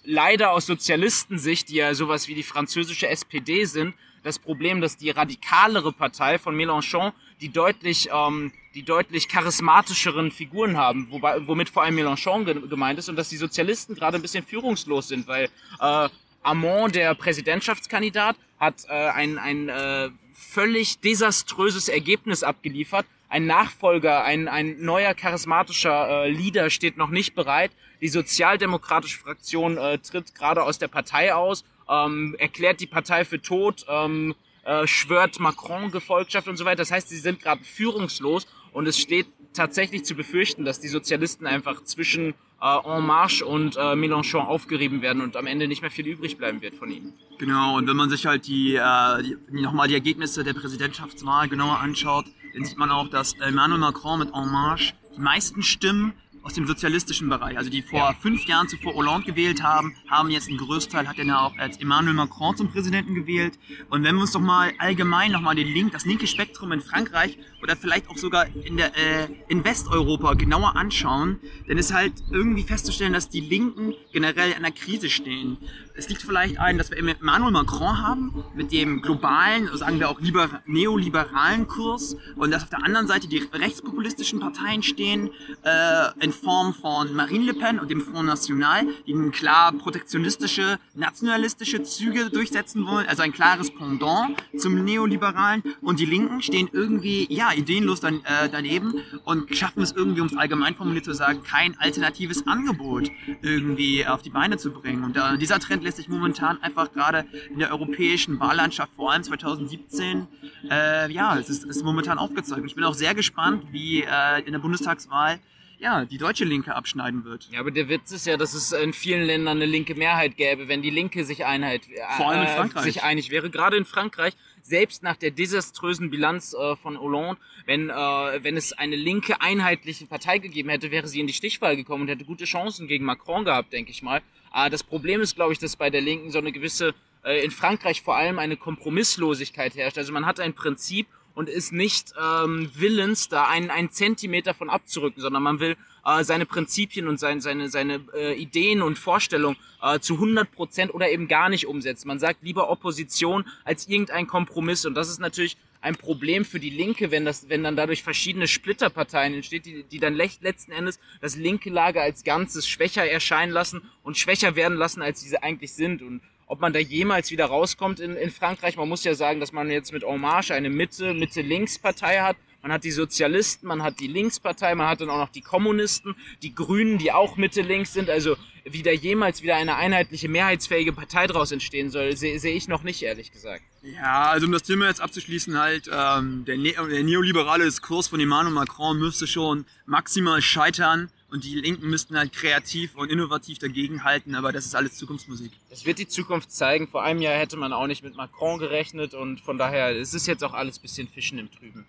leider 0.05 0.53
aus 0.53 0.67
Sozialistensicht, 0.67 1.69
die 1.69 1.77
ja 1.77 1.95
sowas 1.95 2.29
wie 2.29 2.35
die 2.35 2.43
französische 2.43 3.09
SPD 3.09 3.65
sind, 3.65 3.95
das 4.23 4.39
Problem, 4.39 4.81
dass 4.81 4.97
die 4.97 5.11
radikalere 5.11 5.93
Partei 5.93 6.39
von 6.39 6.57
Mélenchon 6.57 7.13
die 7.41 7.49
deutlich, 7.49 8.09
ähm, 8.13 8.53
die 8.75 8.85
deutlich 8.85 9.29
charismatischeren 9.29 10.31
Figuren 10.31 10.77
haben, 10.77 11.09
wobei, 11.11 11.47
womit 11.47 11.69
vor 11.69 11.83
allem 11.83 11.97
Mélenchon 11.97 12.45
ge 12.45 12.55
gemeint 12.69 12.99
ist 12.99 13.09
und 13.09 13.17
dass 13.17 13.29
die 13.29 13.37
Sozialisten 13.37 13.95
gerade 13.95 14.17
ein 14.17 14.23
bisschen 14.23 14.45
führungslos 14.45 15.09
sind, 15.09 15.27
weil 15.27 15.49
äh, 15.81 16.09
Amon, 16.43 16.93
der 16.93 17.15
Präsidentschaftskandidat, 17.15 18.37
hat 18.59 18.85
äh, 18.89 18.93
ein, 18.93 19.39
ein 19.39 19.69
äh, 19.69 20.11
völlig 20.35 21.01
desaströses 21.01 21.89
Ergebnis 21.89 22.43
abgeliefert. 22.43 23.07
Ein 23.33 23.47
Nachfolger, 23.47 24.25
ein, 24.25 24.47
ein 24.47 24.77
neuer 24.85 25.15
charismatischer 25.15 26.27
äh, 26.27 26.31
Leader 26.31 26.69
steht 26.69 26.99
noch 26.99 27.09
nicht 27.09 27.35
bereit. 27.35 27.71
Die 28.03 28.09
sozialdemokratische 28.09 29.19
Fraktion 29.19 29.79
äh, 29.79 29.97
tritt 30.01 30.35
gerade 30.35 30.63
aus 30.63 30.79
der 30.79 30.89
Partei 30.89 31.35
aus, 31.35 31.65
ähm, 31.89 32.37
erklärt 32.39 32.81
die 32.81 32.87
Partei 32.87 33.25
für 33.25 33.41
tot, 33.41 33.87
ähm, 33.89 34.35
äh, 34.65 34.87
schwört 34.87 35.41
Macron 35.41 35.91
Gefolgschaft 35.91 36.47
und 36.47 36.59
so 36.59 36.67
weiter. 36.67 36.83
Das 36.83 36.91
heißt, 36.91 37.09
sie 37.09 37.17
sind 37.17 37.41
gerade 37.41 37.65
führungslos 37.65 38.47
und 38.75 38.87
es 38.87 38.99
steht 38.99 39.29
tatsächlich 39.55 40.05
zu 40.05 40.15
befürchten, 40.15 40.67
dass 40.67 40.81
die 40.81 40.89
Sozialisten 40.89 41.47
einfach 41.47 41.83
zwischen 41.85 42.35
äh, 42.61 42.79
En 42.85 43.07
Marche 43.07 43.47
und 43.47 43.77
äh, 43.77 43.95
Mélenchon 43.95 44.45
aufgerieben 44.45 45.01
werden 45.01 45.23
und 45.23 45.39
am 45.39 45.47
Ende 45.47 45.69
nicht 45.69 45.81
mehr 45.81 45.91
viel 45.91 46.07
übrig 46.07 46.37
bleiben 46.37 46.61
wird 46.61 46.75
von 46.75 46.91
ihnen. 46.91 47.15
Genau, 47.39 47.79
und 47.79 47.89
wenn 47.89 47.97
man 47.97 48.11
sich 48.11 48.27
halt 48.27 48.47
die, 48.47 48.75
äh, 48.75 49.23
die 49.23 49.63
nochmal 49.63 49.89
die 49.89 49.95
Ergebnisse 49.95 50.45
der 50.45 50.53
Präsidentschaftswahl 50.53 51.49
genauer 51.49 51.79
anschaut, 51.79 52.27
dann 52.55 52.65
sieht 52.65 52.79
man 52.79 52.91
auch, 52.91 53.09
dass 53.09 53.35
Emmanuel 53.35 53.81
Macron 53.81 54.19
mit 54.21 54.29
En 54.35 54.51
Marche 54.51 54.95
die 55.17 55.21
meisten 55.21 55.63
Stimmen 55.63 56.15
aus 56.45 56.55
dem 56.55 56.67
sozialistischen 56.67 57.29
Bereich, 57.29 57.57
also 57.57 57.71
die 57.71 57.83
vor 57.83 58.01
Ja. 58.01 58.15
fünf 58.21 58.47
Jahren 58.47 58.67
zuvor 58.67 58.95
Hollande 58.95 59.27
gewählt 59.27 59.63
haben, 59.63 59.95
haben 60.09 60.29
jetzt 60.29 60.49
einen 60.49 60.59
Großteil, 60.59 61.07
hat 61.07 61.17
er 61.17 61.25
ja 61.25 61.39
auch 61.41 61.57
als 61.57 61.77
Emmanuel 61.77 62.15
Macron 62.15 62.57
zum 62.57 62.69
Präsidenten 62.69 63.15
gewählt. 63.15 63.61
Und 63.91 64.03
wenn 64.03 64.17
wir 64.17 64.23
uns 64.23 64.33
doch 64.33 64.41
mal 64.41 64.73
allgemein 64.79 65.31
nochmal 65.31 65.55
den 65.55 65.69
Link, 65.69 65.93
das 65.93 66.05
linke 66.05 66.27
Spektrum 66.27 66.73
in 66.73 66.81
Frankreich 66.81 67.39
oder 67.63 67.77
vielleicht 67.77 68.09
auch 68.09 68.17
sogar 68.19 68.49
in, 68.57 68.77
der, 68.77 68.97
äh, 68.97 69.29
in 69.47 69.63
Westeuropa 69.65 70.35
genauer 70.35 70.75
anschauen, 70.75 71.39
dann 71.69 71.79
ist 71.79 71.95
halt 71.95 72.15
irgendwie 72.33 72.65
festzustellen, 72.65 73.13
dass 73.13 73.29
die 73.29 73.41
Linken 73.41 73.95
generell 74.13 74.51
in 74.51 74.57
einer 74.57 74.73
Krise 74.73 75.11
stehen. 75.11 75.59
Es 75.95 76.09
liegt 76.09 76.23
vielleicht 76.23 76.59
ein, 76.59 76.79
dass 76.79 76.91
wir 76.91 76.99
Emmanuel 76.99 77.53
Macron 77.53 77.99
haben. 78.03 78.45
Mit 78.55 78.73
dem 78.73 79.03
globalen, 79.03 79.69
sagen 79.77 79.99
wir 79.99 80.09
auch 80.09 80.21
liber 80.21 80.63
neoliberalen 80.67 81.67
Kurs. 81.67 82.17
Und 82.37 82.51
dass 82.51 82.65
auf 82.65 82.71
der 82.71 82.85
anderen 82.85 83.07
Seite 83.07 83.29
die 83.29 83.39
rechtspopulistischen 83.53 84.41
Parteien 84.41 84.83
stehen 84.83 85.31
äh, 85.65 86.25
in 86.25 86.33
Form 86.33 86.75
von 86.75 87.15
Marine 87.15 87.45
Le 87.45 87.55
Pen 87.55 87.79
und 87.79 87.91
dem 87.91 88.01
Front 88.01 88.27
National, 88.27 88.87
die 89.07 89.13
klar 89.31 89.73
protektionistische, 89.73 90.79
nationalistische 90.95 91.83
Züge 91.83 92.31
durchsetzen 92.31 92.87
wollen, 92.87 93.07
also 93.07 93.23
ein 93.23 93.33
klares 93.33 93.71
Pendant 93.71 94.37
zum 94.57 94.85
Neoliberalen. 94.85 95.63
Und 95.81 96.01
die 96.01 96.07
Linken 96.07 96.43
stehen 96.43 96.69
irgendwie, 96.73 97.27
ja, 97.31 97.53
ideenlos 97.53 98.01
dann, 98.01 98.17
äh, 98.25 98.49
daneben 98.51 98.95
und 99.25 99.55
schaffen 99.57 99.83
es 99.83 99.93
irgendwie, 99.93 100.21
um 100.21 100.27
es 100.27 100.37
allgemein 100.37 100.75
formuliert 100.75 101.05
zu 101.05 101.15
sagen, 101.15 101.43
kein 101.43 101.79
alternatives 101.79 102.47
Angebot 102.47 103.11
irgendwie 103.43 104.07
auf 104.07 104.23
die 104.23 104.31
Beine 104.31 104.57
zu 104.57 104.71
bringen. 104.71 105.05
Und 105.05 105.17
äh, 105.17 105.39
dieser 105.39 105.59
Trend 105.59 105.82
lässt 105.83 105.99
sich 105.99 106.09
momentan 106.09 106.63
einfach 106.63 106.93
gerade 106.93 107.27
in 107.51 107.59
der 107.59 107.71
europäischen 107.71 108.41
Wahllandschaft, 108.41 108.93
vor 108.95 109.13
allem 109.13 109.23
2017, 109.23 110.27
äh, 110.71 111.13
ja, 111.13 111.37
es 111.39 111.51
ist, 111.51 111.65
ist 111.65 111.85
momentan 111.85 112.19
aufgezeigt. 112.19 112.61
Und 112.61 112.67
ich 112.69 112.75
bin 112.75 112.85
auch 112.85 112.95
sehr 112.95 113.15
gespannt, 113.15 113.65
wie 113.71 114.03
äh, 114.03 114.41
in 114.45 114.53
der 114.53 114.61
Bundestagswahl 114.61 115.39
ja, 115.83 116.05
die 116.05 116.17
deutsche 116.17 116.45
Linke 116.45 116.77
abschneiden 116.77 117.25
wird. 117.25 117.49
Ja, 117.51 117.59
aber 117.59 117.73
der 117.73 117.89
Witz 117.89 118.13
ist 118.13 118.25
ja, 118.25 118.37
dass 118.37 118.55
es 118.55 118.71
in 118.71 118.93
vielen 118.93 119.25
Ländern 119.25 119.57
eine 119.57 119.67
linke 119.67 119.97
Mehrheit 119.97 120.37
gäbe, 120.37 120.69
wenn 120.69 120.81
die 120.81 120.91
Linke 120.91 121.25
sich 121.25 121.45
Einheit, 121.45 121.83
äh, 121.89 122.17
Vor 122.17 122.31
allem 122.31 122.43
in 122.43 122.49
Frankreich. 122.49 122.85
sich 122.85 123.03
einig 123.03 123.31
wäre. 123.31 123.51
Gerade 123.51 123.77
in 123.77 123.85
Frankreich, 123.85 124.35
selbst 124.63 125.03
nach 125.03 125.17
der 125.17 125.31
desaströsen 125.31 126.11
Bilanz 126.11 126.55
äh, 126.55 126.77
von 126.77 126.99
Hollande, 126.99 127.41
wenn, 127.67 127.91
äh, 127.91 127.95
wenn 127.95 128.57
es 128.57 128.73
eine 128.73 128.97
linke 128.97 129.41
einheitliche 129.41 130.07
Partei 130.07 130.39
gegeben 130.39 130.71
hätte, 130.71 130.91
wäre 130.91 131.09
sie 131.09 131.21
in 131.21 131.27
die 131.27 131.33
Stichwahl 131.33 131.77
gekommen 131.77 132.03
und 132.03 132.09
hätte 132.09 132.25
gute 132.25 132.45
Chancen 132.45 132.87
gegen 132.87 133.05
Macron 133.05 133.45
gehabt, 133.45 133.73
denke 133.73 133.91
ich 133.91 134.03
mal. 134.03 134.23
Aber 134.51 134.71
das 134.71 134.83
Problem 134.83 135.21
ist, 135.21 135.35
glaube 135.35 135.53
ich, 135.53 135.59
dass 135.59 135.77
bei 135.77 135.91
der 135.91 136.01
Linken 136.01 136.31
so 136.31 136.39
eine 136.39 136.53
gewisse, 136.53 136.95
äh, 137.25 137.45
in 137.45 137.51
Frankreich 137.51 138.03
vor 138.03 138.17
allem 138.17 138.39
eine 138.39 138.57
Kompromisslosigkeit 138.57 139.75
herrscht. 139.75 139.99
Also 139.99 140.13
man 140.13 140.27
hat 140.27 140.41
ein 140.41 140.55
Prinzip 140.55 141.07
und 141.35 141.49
ist 141.49 141.73
nicht 141.73 142.13
ähm, 142.21 142.71
willens, 142.75 143.29
da 143.29 143.45
einen, 143.45 143.71
einen 143.71 143.91
Zentimeter 143.91 144.55
von 144.55 144.71
abzurücken, 144.71 145.23
sondern 145.23 145.43
man 145.43 145.61
will 145.61 145.77
äh, 146.05 146.25
seine 146.25 146.47
Prinzipien 146.47 147.09
und 147.09 147.19
sein, 147.19 147.41
seine, 147.41 147.69
seine 147.69 148.01
äh, 148.15 148.35
Ideen 148.35 148.83
und 148.83 148.99
Vorstellungen 148.99 149.57
äh, 149.83 149.99
zu 150.01 150.15
100 150.15 150.51
Prozent 150.53 150.95
oder 150.95 151.11
eben 151.11 151.29
gar 151.29 151.49
nicht 151.49 151.67
umsetzen. 151.67 152.09
Man 152.09 152.19
sagt 152.19 152.43
lieber 152.43 152.71
Opposition 152.71 153.45
als 153.65 153.89
irgendein 153.89 154.27
Kompromiss 154.27 154.85
und 154.85 154.95
das 154.95 155.09
ist 155.09 155.21
natürlich 155.21 155.57
ein 155.83 155.97
Problem 155.97 156.45
für 156.45 156.61
die 156.61 156.71
Linke, 156.71 157.11
wenn 157.11 157.25
das, 157.25 157.49
wenn 157.49 157.65
dann 157.65 157.77
dadurch 157.77 158.03
verschiedene 158.05 158.47
Splitterparteien 158.47 159.35
entsteht, 159.35 159.67
die, 159.67 159.83
die 159.83 159.99
dann 159.99 160.15
letzten 160.15 160.71
Endes 160.71 161.01
das 161.21 161.37
linke 161.37 161.71
Lager 161.71 162.03
als 162.03 162.23
Ganzes 162.23 162.69
schwächer 162.69 163.05
erscheinen 163.05 163.53
lassen 163.53 163.83
und 164.05 164.17
schwächer 164.17 164.55
werden 164.55 164.79
lassen, 164.79 165.03
als 165.03 165.21
sie 165.21 165.37
eigentlich 165.37 165.73
sind. 165.73 166.03
Und 166.03 166.23
ob 166.53 166.61
man 166.61 166.75
da 166.75 166.79
jemals 166.79 167.31
wieder 167.31 167.47
rauskommt 167.47 167.99
in, 167.99 168.15
in 168.15 168.31
Frankreich. 168.31 168.77
Man 168.77 168.87
muss 168.87 169.05
ja 169.05 169.15
sagen, 169.15 169.41
dass 169.41 169.53
man 169.53 169.71
jetzt 169.71 169.91
mit 169.91 170.05
Hommage 170.05 170.51
eine 170.51 170.69
Mitte, 170.69 171.15
Mitte-Links-Partei 171.15 172.21
hat. 172.21 172.37
Man 172.61 172.71
hat 172.71 172.85
die 172.85 172.91
Sozialisten, 172.91 173.67
man 173.67 173.83
hat 173.83 174.01
die 174.01 174.07
Linkspartei, 174.07 174.75
man 174.75 174.87
hat 174.87 175.01
dann 175.01 175.09
auch 175.09 175.17
noch 175.17 175.31
die 175.31 175.41
Kommunisten, 175.41 176.15
die 176.43 176.55
Grünen, 176.55 176.99
die 176.99 177.11
auch 177.11 177.39
Mitte-Links 177.39 177.95
sind. 177.95 178.11
Also 178.11 178.37
wie 178.67 178.83
da 178.83 178.91
jemals 178.91 179.43
wieder 179.43 179.57
eine 179.57 179.77
einheitliche, 179.77 180.29
mehrheitsfähige 180.29 180.93
Partei 180.93 181.27
daraus 181.27 181.53
entstehen 181.53 181.91
soll, 181.91 182.15
sehe 182.19 182.39
seh 182.39 182.53
ich 182.53 182.69
noch 182.69 182.83
nicht, 182.83 183.03
ehrlich 183.03 183.33
gesagt. 183.33 183.63
Ja, 183.81 184.25
also 184.25 184.45
um 184.45 184.53
das 184.53 184.63
Thema 184.63 184.89
jetzt 184.89 185.01
abzuschließen, 185.01 185.59
halt, 185.59 185.89
ähm, 185.91 186.45
der, 186.45 186.59
ne 186.59 186.75
der 186.75 187.03
neoliberale 187.03 187.65
Diskurs 187.65 188.09
von 188.09 188.21
Emmanuel 188.21 188.53
Macron 188.53 188.99
müsste 188.99 189.27
schon 189.27 189.65
maximal 189.87 190.43
scheitern 190.43 191.11
und 191.33 191.45
die 191.45 191.55
Linken 191.55 191.89
müssten 191.89 192.17
halt 192.17 192.33
kreativ 192.33 192.95
und 192.95 193.11
innovativ 193.11 193.59
dagegenhalten, 193.59 194.35
aber 194.35 194.53
das 194.53 194.67
ist 194.67 194.75
alles 194.75 194.97
Zukunftsmusik. 194.97 195.51
Das 195.71 195.87
wird 195.87 195.99
die 195.99 196.07
Zukunft 196.07 196.53
zeigen. 196.53 196.87
Vor 196.89 197.03
einem 197.03 197.23
Jahr 197.23 197.35
hätte 197.35 197.57
man 197.57 197.73
auch 197.73 197.87
nicht 197.87 198.05
mit 198.05 198.15
Macron 198.15 198.59
gerechnet 198.59 199.15
und 199.15 199.41
von 199.41 199.57
daher 199.57 199.97
ist 199.97 200.13
es 200.13 200.27
jetzt 200.27 200.45
auch 200.45 200.53
alles 200.53 200.79
ein 200.79 200.83
bisschen 200.83 201.09
Fischen 201.09 201.39
im 201.39 201.51
Trüben. 201.51 201.87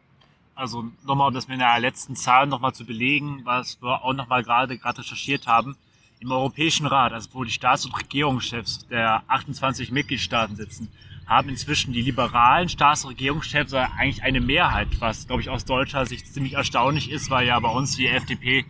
Also 0.55 0.85
nochmal, 1.05 1.27
um 1.27 1.33
das 1.33 1.50
mit 1.50 1.59
der 1.59 1.77
letzten 1.79 2.15
Zahl 2.15 2.47
nochmal 2.47 2.73
zu 2.73 2.85
belegen, 2.85 3.41
was 3.43 3.81
wir 3.81 4.03
auch 4.03 4.13
nochmal 4.13 4.43
gerade 4.43 4.77
gerade 4.77 5.00
recherchiert 5.00 5.45
haben. 5.45 5.75
Im 6.21 6.31
Europäischen 6.31 6.85
Rat, 6.85 7.12
also 7.12 7.27
wo 7.33 7.43
die 7.43 7.51
Staats- 7.51 7.85
und 7.85 8.00
Regierungschefs 8.00 8.88
der 8.88 9.23
28 9.27 9.91
Mitgliedstaaten 9.91 10.56
sitzen, 10.56 10.88
haben 11.25 11.49
inzwischen 11.49 11.91
die 11.91 12.01
liberalen 12.01 12.69
Staats- 12.69 13.03
und 13.03 13.12
Regierungschefs 13.12 13.73
eigentlich 13.73 14.23
eine 14.23 14.39
Mehrheit, 14.39 14.88
was, 14.99 15.27
glaube 15.27 15.41
ich, 15.41 15.49
aus 15.49 15.65
deutscher 15.65 16.06
Sicht 16.06 16.34
ziemlich 16.34 16.53
erstaunlich 16.53 17.12
ist, 17.12 17.29
weil 17.29 17.45
ja 17.45 17.60
bei 17.60 17.69
uns 17.69 17.97
die 17.97 18.08
FDP 18.08 18.63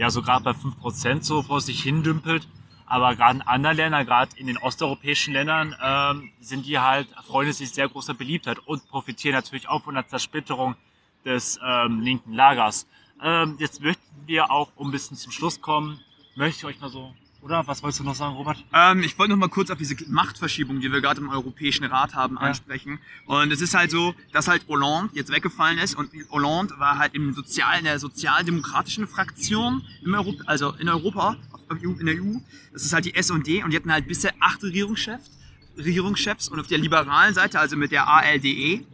ja 0.00 0.08
so 0.08 0.22
gerade 0.22 0.42
bei 0.42 0.52
5% 0.52 1.22
so 1.22 1.42
vor 1.42 1.60
sich 1.60 1.82
hindümpelt. 1.82 2.48
Aber 2.86 3.14
gerade 3.14 3.36
in 3.36 3.42
anderen 3.42 3.76
Ländern, 3.76 4.06
gerade 4.06 4.36
in 4.36 4.46
den 4.46 4.56
osteuropäischen 4.56 5.34
Ländern, 5.34 5.76
ähm, 5.80 6.30
sind 6.40 6.66
die 6.66 6.78
halt, 6.78 7.06
freuen 7.26 7.52
sich 7.52 7.70
sehr 7.70 7.88
großer 7.88 8.14
Beliebtheit 8.14 8.58
und 8.66 8.88
profitieren 8.88 9.34
natürlich 9.34 9.68
auch 9.68 9.84
von 9.84 9.94
der 9.94 10.08
Zersplitterung 10.08 10.74
des 11.24 11.60
ähm, 11.62 12.00
linken 12.00 12.32
Lagers. 12.32 12.86
Ähm, 13.22 13.56
jetzt 13.60 13.82
möchten 13.82 14.02
wir 14.26 14.50
auch, 14.50 14.72
um 14.74 14.88
ein 14.88 14.90
bisschen 14.90 15.18
zum 15.18 15.30
Schluss 15.32 15.60
kommen, 15.60 16.00
möchte 16.34 16.60
ich 16.60 16.64
euch 16.64 16.80
mal 16.80 16.88
so 16.88 17.14
oder 17.42 17.66
was 17.66 17.82
wolltest 17.82 18.00
du 18.00 18.04
noch 18.04 18.14
sagen, 18.14 18.36
Robert? 18.36 18.62
Ähm, 18.72 19.02
ich 19.02 19.18
wollte 19.18 19.32
noch 19.32 19.38
mal 19.38 19.48
kurz 19.48 19.70
auf 19.70 19.78
diese 19.78 19.96
Machtverschiebung, 20.08 20.80
die 20.80 20.92
wir 20.92 21.00
gerade 21.00 21.20
im 21.20 21.30
Europäischen 21.30 21.84
Rat 21.84 22.14
haben, 22.14 22.36
ja. 22.36 22.42
ansprechen. 22.42 22.98
Und 23.26 23.50
es 23.52 23.60
ist 23.60 23.74
halt 23.74 23.90
so, 23.90 24.14
dass 24.32 24.48
halt 24.48 24.66
Hollande 24.68 25.10
jetzt 25.14 25.32
weggefallen 25.32 25.78
ist 25.78 25.94
und 25.94 26.10
Hollande 26.30 26.78
war 26.78 26.98
halt 26.98 27.14
im 27.14 27.32
Sozial, 27.32 27.78
in 27.78 27.84
der 27.84 27.98
sozialdemokratischen 27.98 29.06
Fraktion 29.06 29.82
im 30.04 30.14
Europa, 30.14 30.44
also 30.46 30.72
in 30.72 30.88
Europa, 30.88 31.36
in 31.70 32.06
der 32.06 32.16
EU. 32.16 32.38
Das 32.72 32.84
ist 32.84 32.92
halt 32.92 33.04
die 33.04 33.14
S&D 33.14 33.62
und 33.62 33.70
die 33.70 33.76
hatten 33.76 33.92
halt 33.92 34.06
bisher 34.06 34.32
acht 34.40 34.62
Regierungschefs, 34.62 35.30
Regierungschefs 35.78 36.48
und 36.48 36.60
auf 36.60 36.66
der 36.66 36.78
liberalen 36.78 37.32
Seite, 37.32 37.58
also 37.58 37.76
mit 37.76 37.90
der 37.90 38.06
ALDE, 38.06 38.84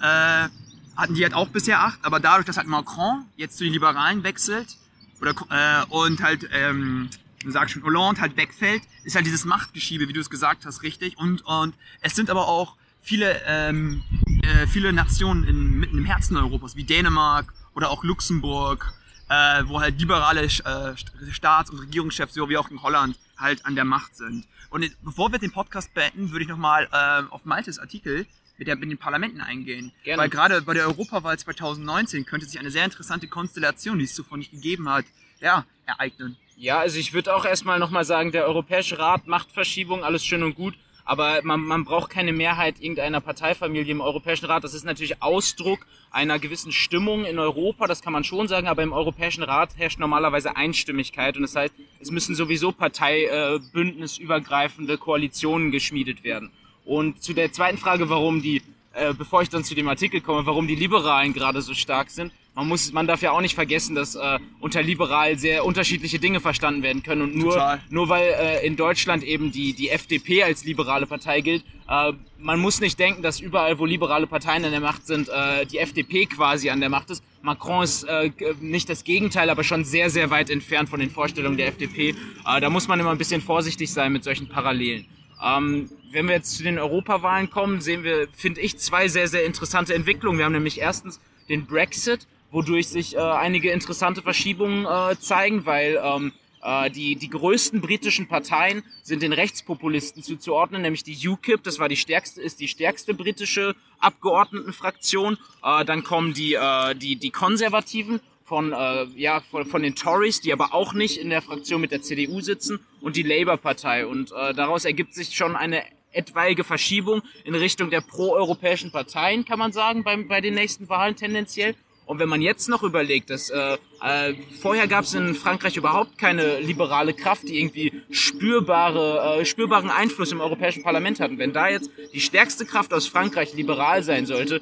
äh, 0.00 0.48
hatten 0.96 1.14
die 1.14 1.22
halt 1.22 1.34
auch 1.34 1.48
bisher 1.48 1.80
acht, 1.80 1.98
aber 2.02 2.20
dadurch, 2.20 2.46
dass 2.46 2.56
halt 2.56 2.66
Macron 2.66 3.24
jetzt 3.36 3.58
zu 3.58 3.64
den 3.64 3.72
Liberalen 3.72 4.22
wechselt 4.22 4.76
oder 5.20 5.34
äh, 5.50 5.84
und 5.90 6.22
halt 6.22 6.48
ähm, 6.52 7.10
du 7.42 7.50
sagst 7.50 7.74
schon, 7.74 7.82
Hollande 7.82 8.20
halt 8.20 8.36
wegfällt, 8.36 8.82
ist 9.04 9.14
halt 9.14 9.26
dieses 9.26 9.44
Machtgeschiebe, 9.44 10.08
wie 10.08 10.12
du 10.12 10.20
es 10.20 10.30
gesagt 10.30 10.66
hast, 10.66 10.82
richtig. 10.82 11.18
Und, 11.18 11.42
und 11.46 11.74
es 12.00 12.14
sind 12.14 12.30
aber 12.30 12.48
auch 12.48 12.76
viele, 13.00 13.40
ähm, 13.46 14.02
äh, 14.42 14.66
viele 14.66 14.92
Nationen 14.92 15.44
in, 15.44 15.80
mitten 15.80 15.98
im 15.98 16.04
Herzen 16.04 16.36
Europas, 16.36 16.76
wie 16.76 16.84
Dänemark 16.84 17.52
oder 17.74 17.90
auch 17.90 18.04
Luxemburg, 18.04 18.92
äh, 19.28 19.62
wo 19.66 19.80
halt 19.80 19.98
liberale 19.98 20.42
äh, 20.42 21.30
Staats- 21.30 21.70
und 21.70 21.78
Regierungschefs, 21.78 22.34
so 22.34 22.48
wie 22.48 22.56
auch 22.56 22.70
in 22.70 22.82
Holland, 22.82 23.18
halt 23.36 23.64
an 23.64 23.74
der 23.74 23.84
Macht 23.84 24.16
sind. 24.16 24.46
Und 24.70 24.90
bevor 25.02 25.32
wir 25.32 25.38
den 25.38 25.50
Podcast 25.50 25.94
beenden, 25.94 26.30
würde 26.30 26.44
ich 26.44 26.48
nochmal 26.48 26.88
äh, 26.92 27.22
auf 27.30 27.44
Maltes 27.44 27.78
Artikel 27.78 28.26
mit, 28.58 28.68
der, 28.68 28.76
mit 28.76 28.90
den 28.90 28.98
Parlamenten 28.98 29.40
eingehen. 29.40 29.92
Gerne. 30.04 30.22
Weil 30.22 30.28
gerade 30.28 30.62
bei 30.62 30.74
der 30.74 30.86
Europawahl 30.86 31.38
2019 31.38 32.26
könnte 32.26 32.46
sich 32.46 32.60
eine 32.60 32.70
sehr 32.70 32.84
interessante 32.84 33.26
Konstellation, 33.26 33.98
die 33.98 34.04
es 34.04 34.14
zuvor 34.14 34.36
nicht 34.36 34.52
gegeben 34.52 34.88
hat, 34.88 35.06
ja, 35.40 35.64
ereignen. 35.86 36.36
Ja, 36.60 36.78
also 36.78 36.98
ich 36.98 37.14
würde 37.14 37.34
auch 37.34 37.46
erstmal 37.46 37.78
nochmal 37.78 38.04
sagen, 38.04 38.32
der 38.32 38.44
Europäische 38.44 38.98
Rat 38.98 39.26
macht 39.26 39.50
Verschiebung, 39.50 40.04
alles 40.04 40.22
schön 40.22 40.42
und 40.42 40.56
gut, 40.56 40.74
aber 41.06 41.40
man, 41.42 41.62
man 41.62 41.86
braucht 41.86 42.10
keine 42.10 42.34
Mehrheit 42.34 42.82
irgendeiner 42.82 43.22
Parteifamilie 43.22 43.90
im 43.90 44.02
Europäischen 44.02 44.44
Rat. 44.44 44.62
Das 44.62 44.74
ist 44.74 44.84
natürlich 44.84 45.22
Ausdruck 45.22 45.86
einer 46.10 46.38
gewissen 46.38 46.70
Stimmung 46.70 47.24
in 47.24 47.38
Europa, 47.38 47.86
das 47.86 48.02
kann 48.02 48.12
man 48.12 48.24
schon 48.24 48.46
sagen, 48.46 48.68
aber 48.68 48.82
im 48.82 48.92
Europäischen 48.92 49.42
Rat 49.42 49.78
herrscht 49.78 49.98
normalerweise 49.98 50.54
Einstimmigkeit 50.54 51.36
und 51.36 51.42
das 51.44 51.56
heißt, 51.56 51.72
es 51.98 52.10
müssen 52.10 52.34
sowieso 52.34 52.72
parteibündnisübergreifende 52.72 54.98
Koalitionen 54.98 55.70
geschmiedet 55.70 56.24
werden. 56.24 56.50
Und 56.84 57.22
zu 57.22 57.32
der 57.32 57.52
zweiten 57.52 57.78
Frage, 57.78 58.10
warum 58.10 58.42
die, 58.42 58.60
äh, 58.92 59.14
bevor 59.14 59.40
ich 59.40 59.48
dann 59.48 59.64
zu 59.64 59.74
dem 59.74 59.88
Artikel 59.88 60.20
komme, 60.20 60.44
warum 60.44 60.66
die 60.66 60.76
Liberalen 60.76 61.32
gerade 61.32 61.62
so 61.62 61.72
stark 61.72 62.10
sind, 62.10 62.34
man 62.54 62.68
muss, 62.68 62.92
man 62.92 63.06
darf 63.06 63.22
ja 63.22 63.30
auch 63.30 63.40
nicht 63.40 63.54
vergessen, 63.54 63.94
dass 63.94 64.16
äh, 64.16 64.38
unter 64.60 64.82
liberal 64.82 65.38
sehr 65.38 65.64
unterschiedliche 65.64 66.18
Dinge 66.18 66.40
verstanden 66.40 66.82
werden 66.82 67.02
können 67.02 67.22
und 67.22 67.36
nur, 67.36 67.52
Total. 67.52 67.80
nur 67.90 68.08
weil 68.08 68.28
äh, 68.28 68.66
in 68.66 68.76
Deutschland 68.76 69.22
eben 69.22 69.52
die, 69.52 69.72
die 69.72 69.90
FDP 69.90 70.42
als 70.42 70.64
liberale 70.64 71.06
Partei 71.06 71.40
gilt, 71.40 71.64
äh, 71.88 72.12
man 72.38 72.58
muss 72.58 72.80
nicht 72.80 72.98
denken, 72.98 73.22
dass 73.22 73.40
überall, 73.40 73.78
wo 73.78 73.86
liberale 73.86 74.26
Parteien 74.26 74.64
an 74.64 74.72
der 74.72 74.80
Macht 74.80 75.06
sind, 75.06 75.28
äh, 75.28 75.64
die 75.66 75.78
FDP 75.78 76.26
quasi 76.26 76.70
an 76.70 76.80
der 76.80 76.88
Macht 76.88 77.10
ist. 77.10 77.22
Macron 77.42 77.84
ist 77.84 78.04
äh, 78.04 78.30
nicht 78.60 78.88
das 78.88 79.04
Gegenteil, 79.04 79.48
aber 79.48 79.64
schon 79.64 79.84
sehr, 79.84 80.10
sehr 80.10 80.30
weit 80.30 80.50
entfernt 80.50 80.88
von 80.88 81.00
den 81.00 81.10
Vorstellungen 81.10 81.56
der 81.56 81.68
FDP. 81.68 82.10
Äh, 82.46 82.60
da 82.60 82.68
muss 82.68 82.88
man 82.88 82.98
immer 82.98 83.10
ein 83.10 83.18
bisschen 83.18 83.40
vorsichtig 83.40 83.92
sein 83.92 84.12
mit 84.12 84.24
solchen 84.24 84.48
Parallelen. 84.48 85.06
Ähm, 85.42 85.88
wenn 86.12 86.26
wir 86.26 86.34
jetzt 86.34 86.56
zu 86.56 86.62
den 86.62 86.78
Europawahlen 86.78 87.48
kommen, 87.50 87.80
sehen 87.80 88.02
wir, 88.02 88.28
finde 88.36 88.60
ich, 88.60 88.76
zwei 88.78 89.08
sehr, 89.08 89.28
sehr 89.28 89.44
interessante 89.44 89.94
Entwicklungen. 89.94 90.38
Wir 90.38 90.44
haben 90.44 90.52
nämlich 90.52 90.80
erstens 90.80 91.20
den 91.48 91.66
Brexit, 91.66 92.26
wodurch 92.50 92.88
sich 92.88 93.16
äh, 93.16 93.20
einige 93.20 93.70
interessante 93.70 94.22
Verschiebungen 94.22 94.86
äh, 94.86 95.18
zeigen, 95.18 95.66
weil 95.66 96.00
ähm, 96.02 96.32
äh, 96.62 96.90
die, 96.90 97.16
die 97.16 97.30
größten 97.30 97.80
britischen 97.80 98.28
Parteien 98.28 98.82
sind 99.02 99.22
den 99.22 99.32
Rechtspopulisten 99.32 100.22
zuzuordnen, 100.22 100.82
nämlich 100.82 101.04
die 101.04 101.28
UKIP, 101.28 101.62
das 101.62 101.78
war 101.78 101.88
die 101.88 101.96
stärkste, 101.96 102.42
ist 102.42 102.60
die 102.60 102.68
stärkste 102.68 103.14
britische 103.14 103.74
Abgeordnetenfraktion. 103.98 105.38
Äh, 105.62 105.84
dann 105.84 106.04
kommen 106.04 106.34
die, 106.34 106.54
äh, 106.54 106.94
die, 106.94 107.16
die 107.16 107.30
Konservativen, 107.30 108.20
von, 108.50 108.72
äh, 108.72 109.04
ja, 109.14 109.40
von, 109.48 109.64
von 109.64 109.80
den 109.80 109.94
Tories, 109.94 110.40
die 110.40 110.52
aber 110.52 110.74
auch 110.74 110.92
nicht 110.92 111.18
in 111.18 111.30
der 111.30 111.40
Fraktion 111.40 111.80
mit 111.80 111.92
der 111.92 112.02
CDU 112.02 112.40
sitzen, 112.40 112.80
und 113.00 113.14
die 113.14 113.22
Labour-Partei. 113.22 114.06
Und 114.06 114.32
äh, 114.32 114.52
daraus 114.54 114.84
ergibt 114.84 115.14
sich 115.14 115.36
schon 115.36 115.54
eine 115.54 115.84
etwaige 116.12 116.64
Verschiebung 116.64 117.22
in 117.44 117.54
Richtung 117.54 117.90
der 117.90 118.00
proeuropäischen 118.00 118.90
Parteien, 118.90 119.44
kann 119.44 119.60
man 119.60 119.70
sagen, 119.70 120.02
bei, 120.02 120.16
bei 120.16 120.40
den 120.40 120.54
nächsten 120.54 120.88
Wahlen 120.88 121.14
tendenziell. 121.14 121.76
Und 122.10 122.18
wenn 122.18 122.28
man 122.28 122.42
jetzt 122.42 122.68
noch 122.68 122.82
überlegt, 122.82 123.30
dass 123.30 123.50
äh, 123.50 123.78
äh, 124.02 124.34
vorher 124.60 124.88
gab 124.88 125.04
es 125.04 125.14
in 125.14 125.36
Frankreich 125.36 125.76
überhaupt 125.76 126.18
keine 126.18 126.58
liberale 126.58 127.14
Kraft, 127.14 127.48
die 127.48 127.60
irgendwie 127.60 128.02
spürbare, 128.10 129.38
äh, 129.38 129.44
spürbaren 129.44 129.90
Einfluss 129.90 130.32
im 130.32 130.40
Europäischen 130.40 130.82
Parlament 130.82 131.20
hatten. 131.20 131.38
Wenn 131.38 131.52
da 131.52 131.68
jetzt 131.68 131.88
die 132.12 132.20
stärkste 132.20 132.66
Kraft 132.66 132.92
aus 132.92 133.06
Frankreich 133.06 133.54
liberal 133.54 134.02
sein 134.02 134.26
sollte, 134.26 134.60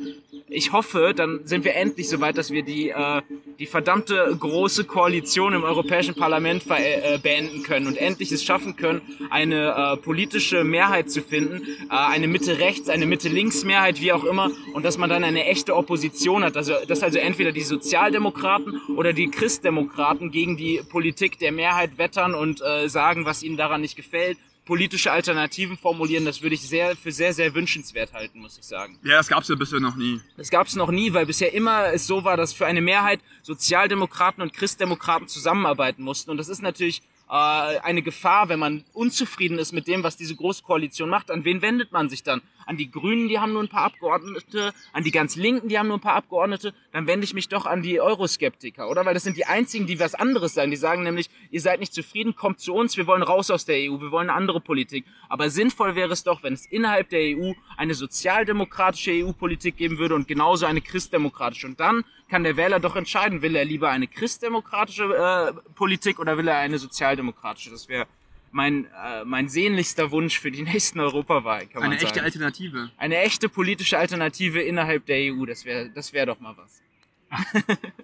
ich 0.50 0.72
hoffe, 0.72 1.12
dann 1.14 1.40
sind 1.44 1.64
wir 1.64 1.74
endlich 1.74 2.08
so 2.08 2.20
weit, 2.20 2.38
dass 2.38 2.50
wir 2.50 2.62
die, 2.62 2.90
äh, 2.90 3.22
die 3.58 3.66
verdammte 3.66 4.36
große 4.38 4.84
Koalition 4.84 5.52
im 5.52 5.64
Europäischen 5.64 6.14
Parlament 6.14 6.64
äh, 6.68 7.18
beenden 7.18 7.62
können 7.62 7.86
und 7.86 7.96
endlich 7.96 8.32
es 8.32 8.42
schaffen 8.42 8.76
können, 8.76 9.02
eine 9.30 9.74
äh, 9.74 9.96
politische 9.96 10.64
Mehrheit 10.64 11.10
zu 11.10 11.22
finden, 11.22 11.62
äh, 11.90 11.94
eine 11.94 12.28
Mitte-Rechts-, 12.28 12.88
eine 12.88 13.06
Mitte-Links-Mehrheit, 13.06 14.00
wie 14.00 14.12
auch 14.12 14.24
immer, 14.24 14.50
und 14.72 14.84
dass 14.84 14.98
man 14.98 15.10
dann 15.10 15.24
eine 15.24 15.44
echte 15.44 15.76
Opposition 15.76 16.44
hat. 16.44 16.56
Also, 16.56 16.74
dass 16.86 17.02
also 17.02 17.18
entweder 17.18 17.52
die 17.52 17.62
Sozialdemokraten 17.62 18.80
oder 18.96 19.12
die 19.12 19.30
Christdemokraten 19.30 20.30
gegen 20.30 20.56
die 20.56 20.80
Politik 20.88 21.38
der 21.38 21.52
Mehrheit 21.52 21.98
wettern 21.98 22.34
und 22.34 22.62
äh, 22.62 22.88
sagen, 22.88 23.24
was 23.24 23.42
ihnen 23.42 23.56
daran 23.56 23.80
nicht 23.80 23.96
gefällt 23.96 24.38
politische 24.68 25.10
Alternativen 25.10 25.78
formulieren, 25.78 26.26
das 26.26 26.42
würde 26.42 26.54
ich 26.54 26.60
sehr 26.60 26.94
für 26.94 27.10
sehr, 27.10 27.32
sehr 27.32 27.54
wünschenswert 27.54 28.12
halten, 28.12 28.38
muss 28.38 28.58
ich 28.58 28.66
sagen. 28.66 28.98
Ja, 29.02 29.16
das 29.16 29.28
gab 29.28 29.42
es 29.42 29.48
ja 29.48 29.54
bisher 29.54 29.80
noch 29.80 29.96
nie. 29.96 30.20
Das 30.36 30.50
gab 30.50 30.66
es 30.66 30.76
noch 30.76 30.90
nie, 30.90 31.14
weil 31.14 31.24
bisher 31.24 31.54
immer 31.54 31.86
es 31.94 32.06
so 32.06 32.22
war, 32.22 32.36
dass 32.36 32.52
für 32.52 32.66
eine 32.66 32.82
Mehrheit 32.82 33.20
Sozialdemokraten 33.42 34.42
und 34.42 34.52
Christdemokraten 34.52 35.26
zusammenarbeiten 35.26 36.02
mussten. 36.02 36.30
Und 36.30 36.36
das 36.36 36.50
ist 36.50 36.60
natürlich 36.60 37.00
äh, 37.28 37.32
eine 37.32 38.02
Gefahr, 38.02 38.48
wenn 38.48 38.58
man 38.58 38.84
unzufrieden 38.92 39.58
ist 39.58 39.72
mit 39.72 39.86
dem, 39.86 40.02
was 40.02 40.16
diese 40.16 40.34
Großkoalition 40.34 41.08
macht. 41.10 41.30
An 41.30 41.44
wen 41.44 41.62
wendet 41.62 41.92
man 41.92 42.08
sich 42.08 42.22
dann? 42.22 42.40
An 42.64 42.76
die 42.76 42.90
Grünen, 42.90 43.28
die 43.28 43.38
haben 43.38 43.52
nur 43.52 43.62
ein 43.62 43.68
paar 43.68 43.84
Abgeordnete, 43.84 44.74
an 44.92 45.02
die 45.02 45.10
ganz 45.10 45.36
Linken, 45.36 45.68
die 45.68 45.78
haben 45.78 45.88
nur 45.88 45.96
ein 45.96 46.02
paar 46.02 46.14
Abgeordnete. 46.14 46.74
Dann 46.92 47.06
wende 47.06 47.24
ich 47.24 47.34
mich 47.34 47.48
doch 47.48 47.66
an 47.66 47.82
die 47.82 48.00
Euroskeptiker, 48.00 48.90
oder? 48.90 49.04
Weil 49.06 49.14
das 49.14 49.24
sind 49.24 49.36
die 49.36 49.46
einzigen, 49.46 49.86
die 49.86 49.98
was 50.00 50.14
anderes 50.14 50.54
sagen. 50.54 50.70
Die 50.70 50.76
sagen 50.76 51.02
nämlich, 51.02 51.30
ihr 51.50 51.60
seid 51.60 51.80
nicht 51.80 51.94
zufrieden, 51.94 52.34
kommt 52.34 52.60
zu 52.60 52.74
uns, 52.74 52.96
wir 52.96 53.06
wollen 53.06 53.22
raus 53.22 53.50
aus 53.50 53.64
der 53.64 53.76
EU, 53.76 54.00
wir 54.00 54.10
wollen 54.10 54.28
eine 54.28 54.38
andere 54.38 54.60
Politik. 54.60 55.04
Aber 55.28 55.50
sinnvoll 55.50 55.94
wäre 55.96 56.12
es 56.12 56.24
doch, 56.24 56.42
wenn 56.42 56.52
es 56.52 56.66
innerhalb 56.66 57.08
der 57.10 57.20
EU 57.36 57.52
eine 57.76 57.94
sozialdemokratische 57.94 59.12
EU-Politik 59.12 59.76
geben 59.76 59.98
würde 59.98 60.14
und 60.14 60.28
genauso 60.28 60.66
eine 60.66 60.80
christdemokratische. 60.80 61.66
Und 61.66 61.80
dann 61.80 62.04
kann 62.28 62.44
der 62.44 62.56
Wähler 62.56 62.80
doch 62.80 62.96
entscheiden, 62.96 63.40
will 63.42 63.56
er 63.56 63.64
lieber 63.64 63.88
eine 63.88 64.06
christdemokratische 64.06 65.04
äh, 65.04 65.72
Politik 65.74 66.18
oder 66.18 66.36
will 66.36 66.48
er 66.48 66.58
eine 66.58 66.78
sozialdemokratische. 66.78 67.17
Das 67.22 67.88
wäre 67.88 68.06
mein, 68.52 68.86
äh, 68.86 69.24
mein 69.24 69.48
sehnlichster 69.48 70.10
Wunsch 70.10 70.38
für 70.38 70.50
die 70.50 70.62
nächsten 70.72 71.00
Europawahlen. 71.00 71.70
Kann 71.70 71.82
Eine 71.82 71.90
man 71.90 71.98
sagen. 71.98 72.08
echte 72.08 72.22
Alternative. 72.22 72.90
Eine 72.96 73.18
echte 73.18 73.48
politische 73.48 73.98
Alternative 73.98 74.60
innerhalb 74.60 75.06
der 75.06 75.32
EU, 75.32 75.44
das 75.46 75.64
wäre 75.64 75.90
das 75.90 76.12
wär 76.12 76.26
doch 76.26 76.40
mal 76.40 76.56
was. 76.56 76.82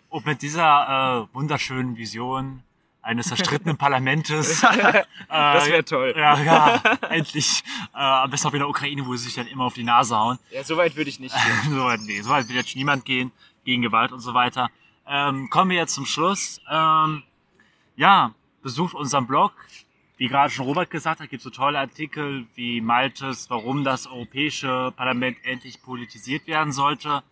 Und 0.09 0.27
mit 0.27 0.43
dieser 0.43 1.29
äh, 1.31 1.35
wunderschönen 1.35 1.97
Vision 1.97 2.63
eines 3.01 3.29
zerstrittenen 3.29 3.77
Parlamentes. 3.77 4.63
äh, 4.63 5.05
Das 5.29 5.69
wäre 5.69 5.85
toll. 5.85 6.15
Ja, 6.17 6.41
ja, 6.43 6.83
endlich. 7.11 7.63
Äh, 7.95 7.99
am 7.99 8.31
besten 8.31 8.49
auch 8.49 8.53
in 8.53 8.61
der 8.61 8.69
Ukraine, 8.69 9.07
wo 9.07 9.15
sie 9.17 9.25
sich 9.25 9.35
dann 9.35 9.47
immer 9.47 9.65
auf 9.65 9.75
die 9.75 9.85
Nase 9.85 10.17
hauen. 10.17 10.39
Ja, 10.51 10.65
so 10.65 10.77
weit 10.77 10.97
würde 10.97 11.11
ich 11.11 11.21
nicht 11.21 11.35
gehen. 11.35 11.75
so 11.75 11.85
weit, 11.85 12.01
nee, 12.07 12.21
so 12.21 12.31
weit 12.31 12.49
will 12.49 12.57
jetzt 12.57 12.75
niemand 12.77 13.05
gehen, 13.05 13.31
gegen 13.65 13.83
Gewalt 13.83 14.13
und 14.13 14.21
so 14.21 14.35
weiter. 14.35 14.71
Ähm, 15.07 15.51
kommen 15.51 15.71
wir 15.71 15.79
jetzt 15.79 15.95
zum 15.95 16.07
Schluss. 16.07 16.61
Ähm, 16.71 17.23
ja, 17.97 18.35
besucht 18.65 18.95
unseren 18.95 19.29
Blog. 19.29 19.53
Wie 20.17 20.27
gerade 20.27 20.51
schon 20.51 20.67
Robert 20.67 20.91
gesagt 20.91 21.21
hat, 21.21 21.29
gibt 21.29 21.41
es 21.41 21.45
so 21.45 21.51
tolle 21.51 21.79
Artikel 21.79 22.47
wie 22.55 22.81
Maltes, 22.81 23.51
warum 23.51 23.85
das 23.85 24.07
Europäische 24.07 24.93
Parlament 24.97 25.37
endlich 25.45 25.83
politisiert 25.83 26.47
werden 26.47 26.73
sollte. 26.73 27.23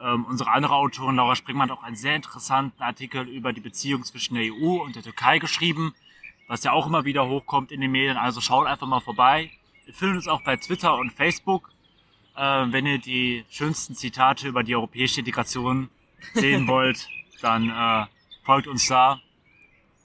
Ähm, 0.00 0.24
unsere 0.24 0.50
andere 0.50 0.74
Autorin 0.74 1.16
Laura 1.16 1.34
Springmann 1.34 1.70
hat 1.70 1.78
auch 1.78 1.82
einen 1.82 1.96
sehr 1.96 2.14
interessanten 2.14 2.82
Artikel 2.82 3.28
über 3.28 3.52
die 3.52 3.60
Beziehung 3.60 4.04
zwischen 4.04 4.34
der 4.34 4.44
EU 4.44 4.82
und 4.82 4.96
der 4.96 5.02
Türkei 5.02 5.38
geschrieben, 5.38 5.94
was 6.46 6.62
ja 6.62 6.72
auch 6.72 6.86
immer 6.86 7.04
wieder 7.04 7.26
hochkommt 7.28 7.72
in 7.72 7.80
den 7.80 7.90
Medien. 7.90 8.16
Also 8.16 8.40
schaut 8.40 8.66
einfach 8.66 8.86
mal 8.86 9.00
vorbei. 9.00 9.50
Wir 9.84 9.94
finden 9.94 10.16
uns 10.16 10.28
auch 10.28 10.42
bei 10.42 10.56
Twitter 10.56 10.96
und 10.96 11.10
Facebook. 11.10 11.70
Äh, 12.36 12.40
wenn 12.42 12.86
ihr 12.86 12.98
die 12.98 13.44
schönsten 13.50 13.94
Zitate 13.94 14.46
über 14.46 14.62
die 14.62 14.76
europäische 14.76 15.20
Integration 15.20 15.88
sehen 16.34 16.68
wollt, 16.68 17.08
dann 17.40 17.70
äh, 17.70 18.06
folgt 18.44 18.68
uns 18.68 18.86
da. 18.86 19.20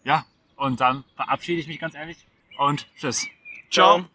Ja, 0.03 0.25
und 0.55 0.81
dann 0.81 1.03
verabschiede 1.15 1.61
ich 1.61 1.67
mich 1.67 1.79
ganz 1.79 1.95
ehrlich 1.95 2.17
und 2.57 2.87
tschüss. 2.97 3.27
Ciao. 3.71 4.05